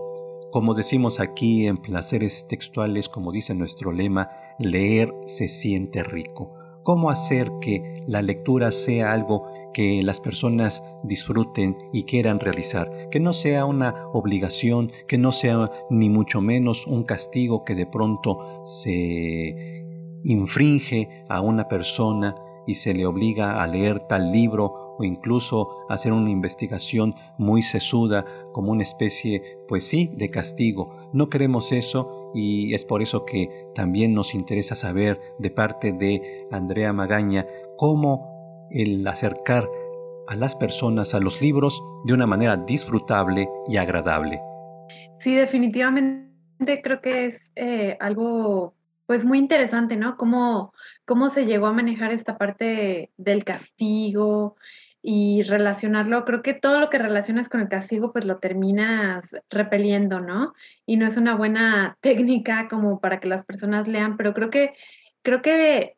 Como 0.51 0.73
decimos 0.73 1.19
aquí 1.19 1.67
en 1.67 1.77
Placeres 1.77 2.47
Textuales, 2.47 3.07
como 3.09 3.31
dice 3.31 3.53
nuestro 3.53 3.91
lema, 3.91 4.31
leer 4.57 5.13
se 5.27 5.47
siente 5.47 6.03
rico. 6.03 6.51
Cómo 6.81 7.11
hacer 7.11 7.51
que 7.61 8.03
la 8.07 8.23
lectura 8.23 8.71
sea 8.71 9.13
algo 9.13 9.50
que 9.73 10.01
las 10.03 10.19
personas 10.19 10.83
disfruten 11.03 11.77
y 11.91 12.03
quieran 12.03 12.39
realizar, 12.39 13.09
que 13.09 13.19
no 13.19 13.33
sea 13.33 13.65
una 13.65 14.07
obligación, 14.13 14.91
que 15.07 15.17
no 15.17 15.31
sea 15.31 15.71
ni 15.89 16.09
mucho 16.09 16.41
menos 16.41 16.87
un 16.87 17.03
castigo 17.03 17.63
que 17.63 17.75
de 17.75 17.85
pronto 17.85 18.63
se 18.65 19.85
infringe 20.23 21.25
a 21.29 21.41
una 21.41 21.67
persona 21.67 22.35
y 22.67 22.75
se 22.75 22.93
le 22.93 23.05
obliga 23.05 23.61
a 23.61 23.67
leer 23.67 24.01
tal 24.07 24.31
libro 24.31 24.95
o 24.97 25.03
incluso 25.03 25.85
hacer 25.89 26.13
una 26.13 26.29
investigación 26.29 27.15
muy 27.37 27.63
sesuda 27.63 28.25
como 28.53 28.71
una 28.71 28.83
especie, 28.83 29.57
pues 29.67 29.87
sí, 29.87 30.11
de 30.13 30.29
castigo. 30.29 31.09
No 31.11 31.29
queremos 31.29 31.71
eso 31.71 32.31
y 32.33 32.73
es 32.73 32.85
por 32.85 33.01
eso 33.01 33.25
que 33.25 33.67
también 33.73 34.13
nos 34.13 34.35
interesa 34.35 34.75
saber 34.75 35.19
de 35.39 35.49
parte 35.49 35.91
de 35.91 36.47
Andrea 36.51 36.93
Magaña 36.93 37.47
cómo 37.77 38.30
el 38.73 39.05
acercar 39.07 39.69
a 40.27 40.35
las 40.35 40.55
personas 40.55 41.13
a 41.13 41.19
los 41.19 41.41
libros 41.41 41.81
de 42.05 42.13
una 42.13 42.25
manera 42.25 42.57
disfrutable 42.57 43.49
y 43.67 43.77
agradable. 43.77 44.39
Sí, 45.19 45.35
definitivamente 45.35 46.81
creo 46.81 47.01
que 47.01 47.25
es 47.25 47.51
eh, 47.55 47.97
algo 47.99 48.73
pues 49.05 49.25
muy 49.25 49.39
interesante, 49.39 49.97
¿no? 49.97 50.15
Cómo, 50.15 50.73
cómo 51.05 51.29
se 51.29 51.45
llegó 51.45 51.67
a 51.67 51.73
manejar 51.73 52.11
esta 52.11 52.37
parte 52.37 53.11
del 53.17 53.43
castigo 53.43 54.55
y 55.01 55.43
relacionarlo. 55.43 56.23
Creo 56.23 56.41
que 56.41 56.53
todo 56.53 56.79
lo 56.79 56.89
que 56.89 56.97
relacionas 56.97 57.49
con 57.49 57.59
el 57.59 57.67
castigo 57.67 58.13
pues 58.13 58.23
lo 58.23 58.37
terminas 58.37 59.35
repeliendo, 59.49 60.21
¿no? 60.21 60.53
Y 60.85 60.97
no 60.97 61.07
es 61.07 61.17
una 61.17 61.35
buena 61.35 61.97
técnica 62.01 62.67
como 62.69 62.99
para 63.01 63.19
que 63.19 63.27
las 63.27 63.43
personas 63.43 63.87
lean, 63.87 64.15
pero 64.15 64.33
creo 64.33 64.49
que 64.49 64.73
creo 65.23 65.41
que 65.41 65.97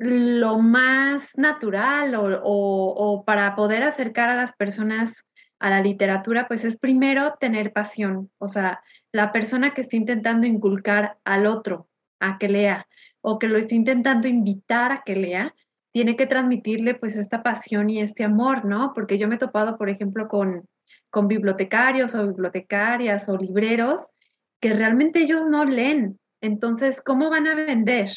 lo 0.00 0.58
más 0.58 1.36
natural 1.36 2.14
o, 2.16 3.22
para 3.26 3.54
poder 3.54 3.82
acercar 3.82 4.30
a 4.30 4.34
las 4.34 4.52
personas 4.54 5.24
a 5.58 5.68
la 5.68 5.82
literatura, 5.82 6.48
pues 6.48 6.64
es 6.64 6.78
primero 6.78 7.34
tener 7.38 7.74
pasión, 7.74 8.30
o 8.38 8.48
sea, 8.48 8.82
la 9.12 9.30
persona 9.30 9.74
que 9.74 9.82
está 9.82 9.96
intentando 9.96 10.46
inculcar 10.46 11.18
al 11.24 11.46
otro 11.46 11.88
a 12.18 12.38
que 12.38 12.48
lea 12.48 12.86
o 13.20 13.38
que 13.38 13.48
lo 13.48 13.58
está 13.58 13.74
intentando 13.74 14.26
invitar 14.26 14.90
a 14.90 15.02
que 15.04 15.16
lea, 15.16 15.54
tiene 15.92 16.16
que 16.16 16.26
transmitirle 16.26 16.94
pues 16.94 17.16
esta 17.16 17.42
pasión 17.42 17.90
y 17.90 18.00
este 18.00 18.24
amor, 18.24 18.64
¿no? 18.64 18.92
Porque 18.94 19.18
yo 19.18 19.28
me 19.28 19.34
he 19.34 19.38
topado, 19.38 19.76
por 19.76 19.90
ejemplo, 19.90 20.28
con, 20.28 20.66
con 21.10 21.28
bibliotecarios 21.28 22.14
o 22.14 22.26
bibliotecarias 22.26 23.28
o 23.28 23.36
libreros 23.36 24.12
que 24.60 24.72
realmente 24.72 25.20
ellos 25.20 25.46
no 25.46 25.66
leen. 25.66 26.18
Entonces, 26.40 27.02
¿cómo 27.02 27.28
van 27.28 27.46
a 27.48 27.54
vender? 27.54 28.10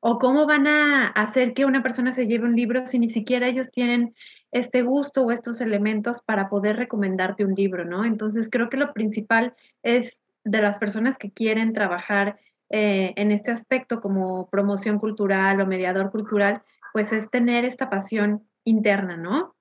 ¿O 0.00 0.18
cómo 0.18 0.46
van 0.46 0.66
a 0.66 1.08
hacer 1.08 1.54
que 1.54 1.64
una 1.64 1.82
persona 1.82 2.12
se 2.12 2.26
lleve 2.26 2.44
un 2.44 2.54
libro 2.54 2.86
si 2.86 2.98
ni 2.98 3.08
siquiera 3.08 3.48
ellos 3.48 3.72
tienen 3.72 4.14
este 4.52 4.82
gusto 4.82 5.24
o 5.24 5.32
estos 5.32 5.60
elementos 5.60 6.22
para 6.22 6.48
poder 6.48 6.76
recomendarte 6.76 7.44
un 7.44 7.54
libro, 7.54 7.84
¿no? 7.84 8.04
Entonces, 8.04 8.48
creo 8.50 8.70
que 8.70 8.76
lo 8.76 8.92
principal 8.92 9.54
es 9.82 10.18
de 10.44 10.62
las 10.62 10.78
personas 10.78 11.18
que 11.18 11.32
quieren 11.32 11.72
trabajar 11.72 12.38
eh, 12.70 13.12
en 13.16 13.32
este 13.32 13.50
aspecto 13.50 14.00
como 14.00 14.48
promoción 14.48 14.98
cultural 14.98 15.60
o 15.60 15.66
mediador 15.66 16.10
cultural, 16.10 16.62
pues 16.92 17.12
es 17.12 17.30
tener 17.30 17.64
esta 17.64 17.90
pasión 17.90 18.46
interna, 18.64 19.16
¿no? 19.16 19.56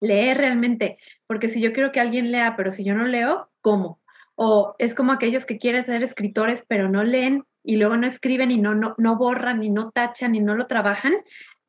Leer 0.00 0.38
realmente, 0.38 0.98
porque 1.26 1.48
si 1.48 1.60
yo 1.60 1.72
quiero 1.72 1.92
que 1.92 2.00
alguien 2.00 2.30
lea, 2.30 2.54
pero 2.56 2.70
si 2.70 2.84
yo 2.84 2.94
no 2.94 3.06
leo, 3.06 3.50
¿cómo? 3.60 4.00
O 4.36 4.76
es 4.78 4.94
como 4.94 5.12
aquellos 5.12 5.46
que 5.46 5.58
quieren 5.58 5.84
ser 5.84 6.02
escritores, 6.02 6.64
pero 6.66 6.88
no 6.88 7.02
leen 7.02 7.44
y 7.62 7.76
luego 7.76 7.96
no 7.96 8.06
escriben 8.06 8.50
y 8.50 8.58
no, 8.58 8.74
no, 8.74 8.94
no 8.98 9.16
borran 9.16 9.62
y 9.62 9.70
no 9.70 9.90
tachan 9.90 10.34
y 10.34 10.40
no 10.40 10.54
lo 10.54 10.66
trabajan, 10.66 11.14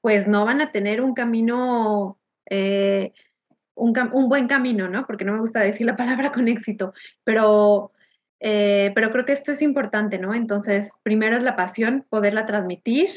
pues 0.02 0.28
no 0.28 0.45
van 0.45 0.62
a 0.62 0.71
tener 0.71 1.02
un 1.02 1.13
camino, 1.13 2.17
eh, 2.49 3.13
un, 3.75 3.93
un, 4.13 4.30
buen 4.30 4.47
camino, 4.47 4.88
¿no? 4.88 5.06
Porque 5.06 5.25
no 5.25 5.34
me 5.34 5.39
gusta 5.39 5.60
decir 5.60 5.86
la 5.86 5.97
palabra 5.97 6.32
con 6.32 6.47
éxito, 6.47 6.93
pero 7.23 7.91
eh, 8.39 8.91
pero 8.95 9.12
creo 9.12 9.25
que 9.25 9.34
esto 9.34 9.52
es 9.52 9.62
importante, 9.62 10.17
¿no? 10.17 10.34
Entonces, 10.34 10.91
primero 11.04 11.36
es 11.36 11.43
la 11.43 11.56
pasión, 11.56 12.06
poderla 12.10 12.45
transmitir, 12.45 13.10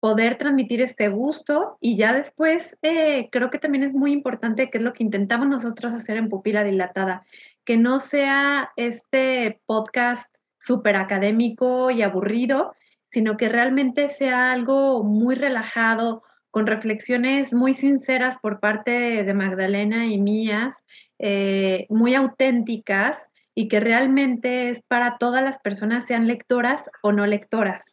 poder 0.00 0.36
transmitir 0.36 0.80
este 0.80 1.08
gusto 1.08 1.76
y 1.80 1.96
ya 1.96 2.12
después 2.12 2.76
eh, 2.82 3.28
creo 3.30 3.50
que 3.50 3.58
también 3.58 3.84
es 3.84 3.92
muy 3.92 4.12
importante, 4.12 4.70
que 4.70 4.78
es 4.78 4.84
lo 4.84 4.92
que 4.92 5.04
intentamos 5.04 5.46
nosotros 5.46 5.92
hacer 5.92 6.16
en 6.16 6.28
Pupila 6.28 6.64
Dilatada, 6.64 7.24
que 7.64 7.76
no 7.76 8.00
sea 8.00 8.72
este 8.76 9.60
podcast 9.66 10.38
súper 10.62 10.94
académico 10.94 11.90
y 11.90 12.02
aburrido, 12.02 12.74
sino 13.08 13.36
que 13.36 13.48
realmente 13.48 14.08
sea 14.08 14.52
algo 14.52 15.02
muy 15.02 15.34
relajado, 15.34 16.22
con 16.52 16.66
reflexiones 16.66 17.52
muy 17.52 17.74
sinceras 17.74 18.38
por 18.38 18.60
parte 18.60 19.24
de 19.24 19.34
Magdalena 19.34 20.06
y 20.06 20.20
mías, 20.20 20.74
eh, 21.18 21.86
muy 21.88 22.14
auténticas 22.14 23.18
y 23.54 23.68
que 23.68 23.80
realmente 23.80 24.68
es 24.68 24.82
para 24.82 25.16
todas 25.18 25.42
las 25.42 25.58
personas, 25.58 26.06
sean 26.06 26.26
lectoras 26.28 26.90
o 27.02 27.10
no 27.10 27.26
lectoras. 27.26 27.84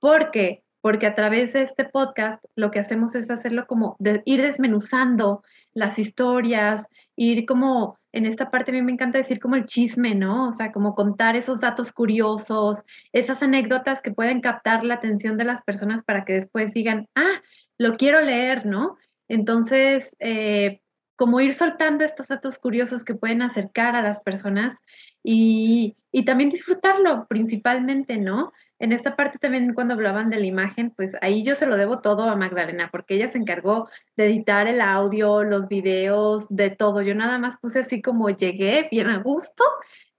¿Por 0.00 0.30
qué? 0.30 0.62
Porque 0.80 1.06
a 1.06 1.14
través 1.14 1.52
de 1.52 1.62
este 1.62 1.84
podcast 1.84 2.42
lo 2.54 2.70
que 2.70 2.80
hacemos 2.80 3.14
es 3.14 3.30
hacerlo 3.30 3.66
como 3.66 3.96
ir 4.24 4.42
desmenuzando 4.42 5.42
las 5.74 5.98
historias, 5.98 6.86
ir 7.16 7.46
como 7.46 7.98
en 8.12 8.26
esta 8.26 8.50
parte 8.50 8.70
a 8.70 8.74
mí 8.74 8.82
me 8.82 8.92
encanta 8.92 9.18
decir 9.18 9.38
como 9.38 9.54
el 9.54 9.66
chisme, 9.66 10.14
¿no? 10.14 10.48
O 10.48 10.52
sea, 10.52 10.72
como 10.72 10.94
contar 10.94 11.36
esos 11.36 11.60
datos 11.60 11.92
curiosos, 11.92 12.82
esas 13.12 13.42
anécdotas 13.42 14.02
que 14.02 14.10
pueden 14.10 14.40
captar 14.40 14.84
la 14.84 14.94
atención 14.94 15.36
de 15.36 15.44
las 15.44 15.62
personas 15.62 16.02
para 16.02 16.24
que 16.24 16.32
después 16.32 16.72
digan, 16.72 17.08
ah, 17.14 17.40
lo 17.78 17.96
quiero 17.96 18.20
leer, 18.20 18.66
¿no? 18.66 18.96
Entonces, 19.28 20.16
eh, 20.18 20.80
como 21.20 21.40
ir 21.40 21.54
soltando 21.54 22.04
estos 22.04 22.28
datos 22.28 22.58
curiosos 22.58 23.04
que 23.04 23.14
pueden 23.14 23.42
acercar 23.42 23.94
a 23.94 24.02
las 24.02 24.20
personas 24.20 24.74
y, 25.22 25.96
también 26.24 26.50
disfrutarlo 26.50 27.26
principalmente, 27.28 28.18
¿no? 28.18 28.52
En 28.80 28.92
esta 28.92 29.14
parte 29.14 29.38
también 29.38 29.74
cuando 29.74 29.92
hablaban 29.92 30.30
de 30.30 30.38
la 30.38 30.46
imagen, 30.46 30.90
pues 30.90 31.14
ahí 31.20 31.44
yo 31.44 31.54
se 31.54 31.66
lo 31.66 31.76
debo 31.76 32.00
todo 32.00 32.22
a 32.22 32.34
Magdalena, 32.34 32.88
porque 32.90 33.14
ella 33.14 33.28
se 33.28 33.36
encargó 33.36 33.90
de 34.16 34.24
editar 34.24 34.66
el 34.68 34.80
audio, 34.80 35.44
los 35.44 35.68
videos, 35.68 36.48
de 36.48 36.70
todo. 36.70 37.02
Yo 37.02 37.14
nada 37.14 37.38
más 37.38 37.58
puse 37.58 37.80
así 37.80 38.00
como 38.00 38.30
llegué 38.30 38.88
bien 38.90 39.10
a 39.10 39.18
gusto, 39.18 39.64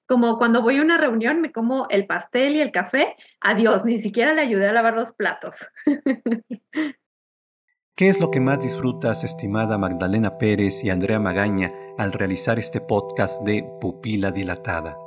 como 0.06 0.38
cuando 0.38 0.62
voy 0.62 0.78
a 0.78 0.84
una 0.84 1.00
reunión 1.00 1.41
me 1.41 1.52
como 1.52 1.88
el 1.89 2.06
pastel 2.06 2.56
y 2.56 2.62
el 2.62 2.71
café, 2.71 3.15
adiós, 3.39 3.84
ni 3.84 3.97
siquiera 3.97 4.34
le 4.34 4.41
ayudé 4.41 4.67
a 4.67 4.74
lavar 4.74 4.93
los 4.93 5.12
platos. 5.12 5.67
¿Qué 7.95 8.10
es 8.10 8.19
lo 8.19 8.30
que 8.30 8.39
más 8.39 8.60
disfrutas, 8.60 9.24
estimada 9.24 9.80
Magdalena 9.80 10.38
Pérez 10.38 10.84
y 10.84 10.91
Andrea 10.91 11.19
Magaña, 11.19 11.74
al 11.97 12.13
realizar 12.13 12.60
este 12.60 12.80
podcast 12.80 13.41
de 13.43 13.63
Pupila 13.82 14.30
Dilatada? 14.32 14.97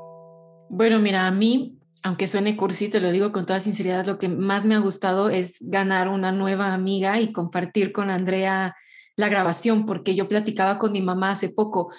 Bueno, 0.68 0.98
mira, 0.98 1.26
a 1.26 1.30
mí, 1.30 1.78
aunque 2.04 2.28
suene 2.28 2.54
cursi, 2.54 2.90
te 2.90 3.00
lo 3.00 3.10
digo 3.10 3.32
con 3.32 3.46
toda 3.46 3.60
sinceridad, 3.60 4.04
lo 4.04 4.18
que 4.18 4.28
más 4.28 4.66
me 4.66 4.74
ha 4.74 4.78
gustado 4.78 5.30
es 5.30 5.56
ganar 5.60 6.08
una 6.08 6.32
nueva 6.32 6.74
amiga 6.74 7.18
y 7.18 7.32
compartir 7.32 7.92
con 7.92 8.10
Andrea 8.10 8.76
la 9.16 9.28
grabación, 9.30 9.86
porque 9.86 10.14
yo 10.14 10.28
platicaba 10.28 10.78
con 10.78 10.92
mi 10.92 11.00
mamá 11.00 11.30
hace 11.30 11.48
poco. 11.48 11.92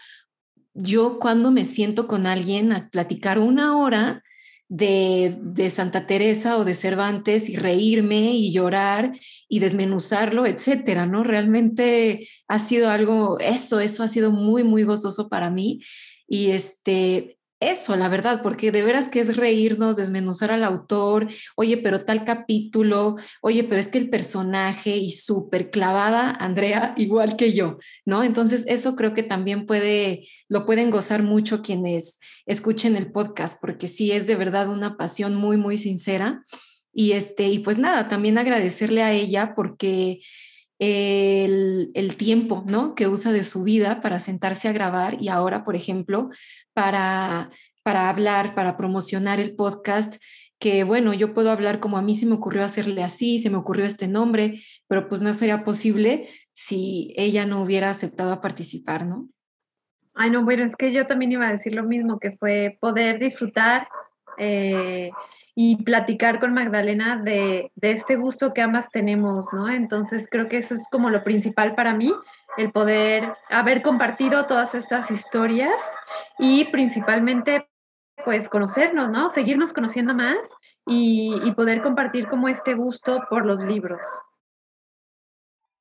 Yo 0.75 1.17
cuando 1.19 1.49
me 1.49 1.65
siento 1.65 2.07
con 2.07 2.27
alguien 2.27 2.71
a 2.71 2.89
platicar 2.89 3.39
una 3.39 3.77
hora, 3.77 4.21
de, 4.67 5.71
Santa 5.73 6.07
Teresa 6.07 6.57
o 6.57 6.65
de 6.65 6.73
Cervantes 6.73 7.49
y 7.49 7.55
reírme 7.55 8.33
y 8.33 8.51
llorar 8.51 9.17
y 9.47 9.59
desmenuzarlo, 9.59 10.45
etcétera, 10.45 11.05
¿no? 11.05 11.23
Realmente 11.23 12.27
ha 12.47 12.59
sido 12.59 12.89
algo, 12.89 13.39
eso, 13.39 13.79
eso 13.79 14.03
ha 14.03 14.07
sido 14.07 14.31
muy, 14.31 14.63
muy 14.63 14.83
gozoso 14.83 15.29
para 15.29 15.51
mí. 15.51 15.81
Y 16.27 16.49
este, 16.49 17.37
eso, 17.59 17.95
la 17.95 18.09
verdad, 18.09 18.41
porque 18.43 18.71
de 18.71 18.83
veras 18.83 19.07
que 19.07 19.21
es 19.21 19.37
reírnos, 19.37 19.95
desmenuzar 19.95 20.51
al 20.51 20.63
autor, 20.63 21.27
oye, 21.55 21.77
pero 21.77 22.03
tal 22.03 22.25
capítulo, 22.25 23.15
oye, 23.41 23.63
pero 23.63 23.79
es 23.79 23.87
que 23.87 23.97
el 23.97 24.09
personaje 24.09 24.97
y 24.97 25.11
súper 25.11 25.69
clavada, 25.69 26.31
Andrea, 26.31 26.93
igual 26.97 27.37
que 27.37 27.53
yo, 27.53 27.77
¿no? 28.05 28.23
Entonces, 28.23 28.65
eso 28.67 28.95
creo 28.95 29.13
que 29.13 29.23
también 29.23 29.65
puede, 29.65 30.27
lo 30.49 30.65
pueden 30.65 30.89
gozar 30.91 31.23
mucho 31.23 31.61
quienes 31.61 32.19
escuchen 32.45 32.95
el 32.95 33.11
podcast, 33.11 33.61
porque 33.61 33.87
sí 33.87 34.11
es 34.11 34.27
de 34.27 34.35
verdad 34.35 34.69
una 34.69 34.97
pasión 34.97 35.35
muy, 35.35 35.57
muy 35.57 35.77
sincera. 35.77 36.43
Y 36.97 37.11
este, 37.11 37.49
y 37.49 37.59
pues 37.59 37.77
nada, 37.77 38.07
también 38.07 38.37
agradecerle 38.37 39.03
a 39.03 39.11
ella 39.11 39.53
porque 39.53 40.21
el, 40.79 42.15
tiempo, 42.17 42.63
¿no? 42.67 42.95
Que 42.95 43.07
usa 43.07 43.31
de 43.31 43.43
su 43.43 43.63
vida 43.63 44.01
para 44.01 44.19
sentarse 44.19 44.67
a 44.67 44.73
grabar 44.73 45.21
y 45.21 45.29
ahora, 45.29 45.63
por 45.63 45.75
ejemplo, 45.75 46.29
para, 46.73 47.51
para 47.83 48.09
hablar, 48.09 48.55
para 48.55 48.77
promocionar 48.77 49.39
el 49.39 49.55
podcast, 49.55 50.15
que 50.59 50.83
bueno, 50.83 51.13
yo 51.13 51.33
puedo 51.33 51.51
hablar 51.51 51.79
como 51.79 51.97
a 51.97 52.01
mí 52.01 52.15
se 52.15 52.25
me 52.25 52.35
ocurrió 52.35 52.63
hacerle 52.63 53.03
así, 53.03 53.39
se 53.39 53.49
me 53.49 53.57
ocurrió 53.57 53.85
este 53.85 54.07
nombre, 54.07 54.61
pero 54.88 55.07
pues 55.07 55.21
no 55.21 55.33
sería 55.33 55.63
posible 55.63 56.29
si 56.53 57.13
ella 57.17 57.45
no 57.45 57.61
hubiera 57.61 57.89
aceptado 57.89 58.39
participar, 58.41 59.05
¿no? 59.05 59.29
Ay, 60.13 60.29
no, 60.29 60.45
bueno, 60.45 60.63
es 60.63 60.75
que 60.77 60.93
yo 60.93 61.07
también 61.07 61.33
iba 61.33 61.47
a 61.47 61.51
decir 61.51 61.73
lo 61.73 61.83
mismo, 61.83 62.19
que 62.19 62.31
fue 62.31 62.77
poder 62.79 63.19
disfrutar 63.19 63.89
eh, 64.38 65.11
y 65.57 65.81
platicar 65.83 66.41
con 66.41 66.53
Magdalena 66.53 67.15
de, 67.15 67.71
este 67.81 68.17
gusto 68.17 68.53
que 68.53 68.61
ambas 68.61 68.91
tenemos, 68.91 69.47
¿no? 69.53 69.69
Entonces 69.69 70.27
creo 70.29 70.49
que 70.49 70.57
eso 70.57 70.75
es 70.75 70.85
como 70.91 71.09
lo 71.09 71.23
principal 71.23 71.75
para 71.75 71.93
mí, 71.93 72.13
el 72.57 72.73
poder 72.73 73.33
haber 73.49 73.81
compartido 73.81 74.45
todas 74.45 74.75
estas 74.75 75.09
historias 75.11 75.79
y 76.37 76.65
principalmente 76.65 77.69
pues 78.25 78.49
conocernos, 78.49 79.09
¿no? 79.09 79.29
Seguirnos 79.29 79.71
conociendo 79.71 80.13
más 80.13 80.37
y, 80.85 81.33
y 81.45 81.51
poder 81.53 81.81
compartir 81.81 82.27
como 82.27 82.49
este 82.49 82.73
gusto 82.73 83.23
por 83.29 83.45
los 83.45 83.59
libros. 83.59 84.05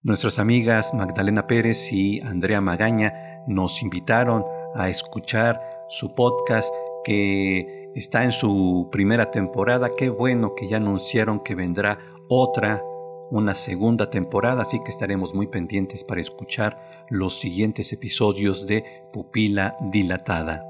Nuestras 0.03 0.39
amigas 0.39 0.95
Magdalena 0.95 1.47
Pérez 1.47 1.91
y 1.91 2.21
Andrea 2.21 2.61
Magaña 2.61 3.43
nos 3.49 3.83
invitaron 3.83 4.45
a 4.77 4.89
escuchar 4.89 5.61
su 5.89 6.15
podcast 6.15 6.73
que 7.05 7.84
está 7.95 8.25
en 8.25 8.33
su 8.33 8.89
primera 8.91 9.31
temporada. 9.31 9.91
Qué 9.97 10.09
bueno 10.09 10.55
que 10.55 10.69
ya 10.69 10.79
anunciaron 10.79 11.41
que 11.41 11.55
vendrá 11.55 11.99
otra, 12.29 12.83
una 13.31 13.55
segunda 13.55 14.11
temporada, 14.11 14.63
así 14.63 14.81
que 14.85 14.91
estaremos 14.91 15.35
muy 15.35 15.47
pendientes 15.47 16.05
para 16.05 16.21
escuchar 16.21 17.07
los 17.11 17.39
siguientes 17.39 17.93
episodios 17.93 18.67
de 18.67 18.85
Pupila 19.13 19.77
Dilatada. 19.93 20.65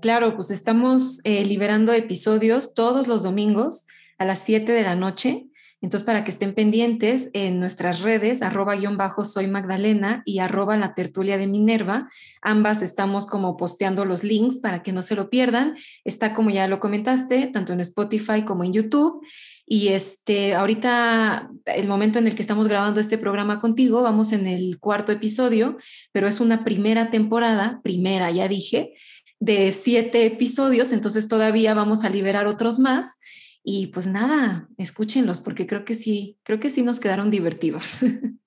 Claro, 0.00 0.34
pues 0.34 0.50
estamos 0.50 1.20
eh, 1.24 1.44
liberando 1.44 1.92
episodios 1.92 2.74
todos 2.74 3.06
los 3.06 3.22
domingos 3.22 3.86
a 4.18 4.24
las 4.24 4.38
7 4.40 4.72
de 4.72 4.82
la 4.82 4.96
noche. 4.96 5.49
Entonces, 5.82 6.04
para 6.04 6.24
que 6.24 6.30
estén 6.30 6.54
pendientes 6.54 7.30
en 7.32 7.58
nuestras 7.58 8.00
redes, 8.00 8.42
arroba 8.42 8.76
guion 8.76 8.96
bajo 8.96 9.24
soy 9.24 9.46
Magdalena 9.46 10.22
y 10.26 10.40
arroba 10.40 10.76
la 10.76 10.94
tertulia 10.94 11.38
de 11.38 11.46
Minerva, 11.46 12.10
ambas 12.42 12.82
estamos 12.82 13.26
como 13.26 13.56
posteando 13.56 14.04
los 14.04 14.22
links 14.22 14.58
para 14.58 14.82
que 14.82 14.92
no 14.92 15.02
se 15.02 15.16
lo 15.16 15.30
pierdan. 15.30 15.76
Está, 16.04 16.34
como 16.34 16.50
ya 16.50 16.68
lo 16.68 16.80
comentaste, 16.80 17.46
tanto 17.46 17.72
en 17.72 17.80
Spotify 17.80 18.44
como 18.44 18.64
en 18.64 18.74
YouTube. 18.74 19.24
Y 19.64 19.88
este, 19.88 20.54
ahorita, 20.54 21.48
el 21.64 21.86
momento 21.86 22.18
en 22.18 22.26
el 22.26 22.34
que 22.34 22.42
estamos 22.42 22.66
grabando 22.66 23.00
este 23.00 23.18
programa 23.18 23.60
contigo, 23.60 24.02
vamos 24.02 24.32
en 24.32 24.48
el 24.48 24.80
cuarto 24.80 25.12
episodio, 25.12 25.76
pero 26.12 26.26
es 26.26 26.40
una 26.40 26.64
primera 26.64 27.10
temporada, 27.10 27.80
primera, 27.82 28.30
ya 28.32 28.48
dije, 28.48 28.94
de 29.38 29.72
siete 29.72 30.26
episodios, 30.26 30.92
entonces 30.92 31.28
todavía 31.28 31.72
vamos 31.72 32.04
a 32.04 32.10
liberar 32.10 32.46
otros 32.46 32.80
más. 32.80 33.19
Y 33.62 33.88
pues 33.88 34.06
nada, 34.06 34.68
escúchenlos 34.78 35.40
porque 35.40 35.66
creo 35.66 35.84
que 35.84 35.94
sí, 35.94 36.38
creo 36.42 36.60
que 36.60 36.70
sí 36.70 36.82
nos 36.82 37.00
quedaron 37.00 37.30
divertidos. 37.30 38.00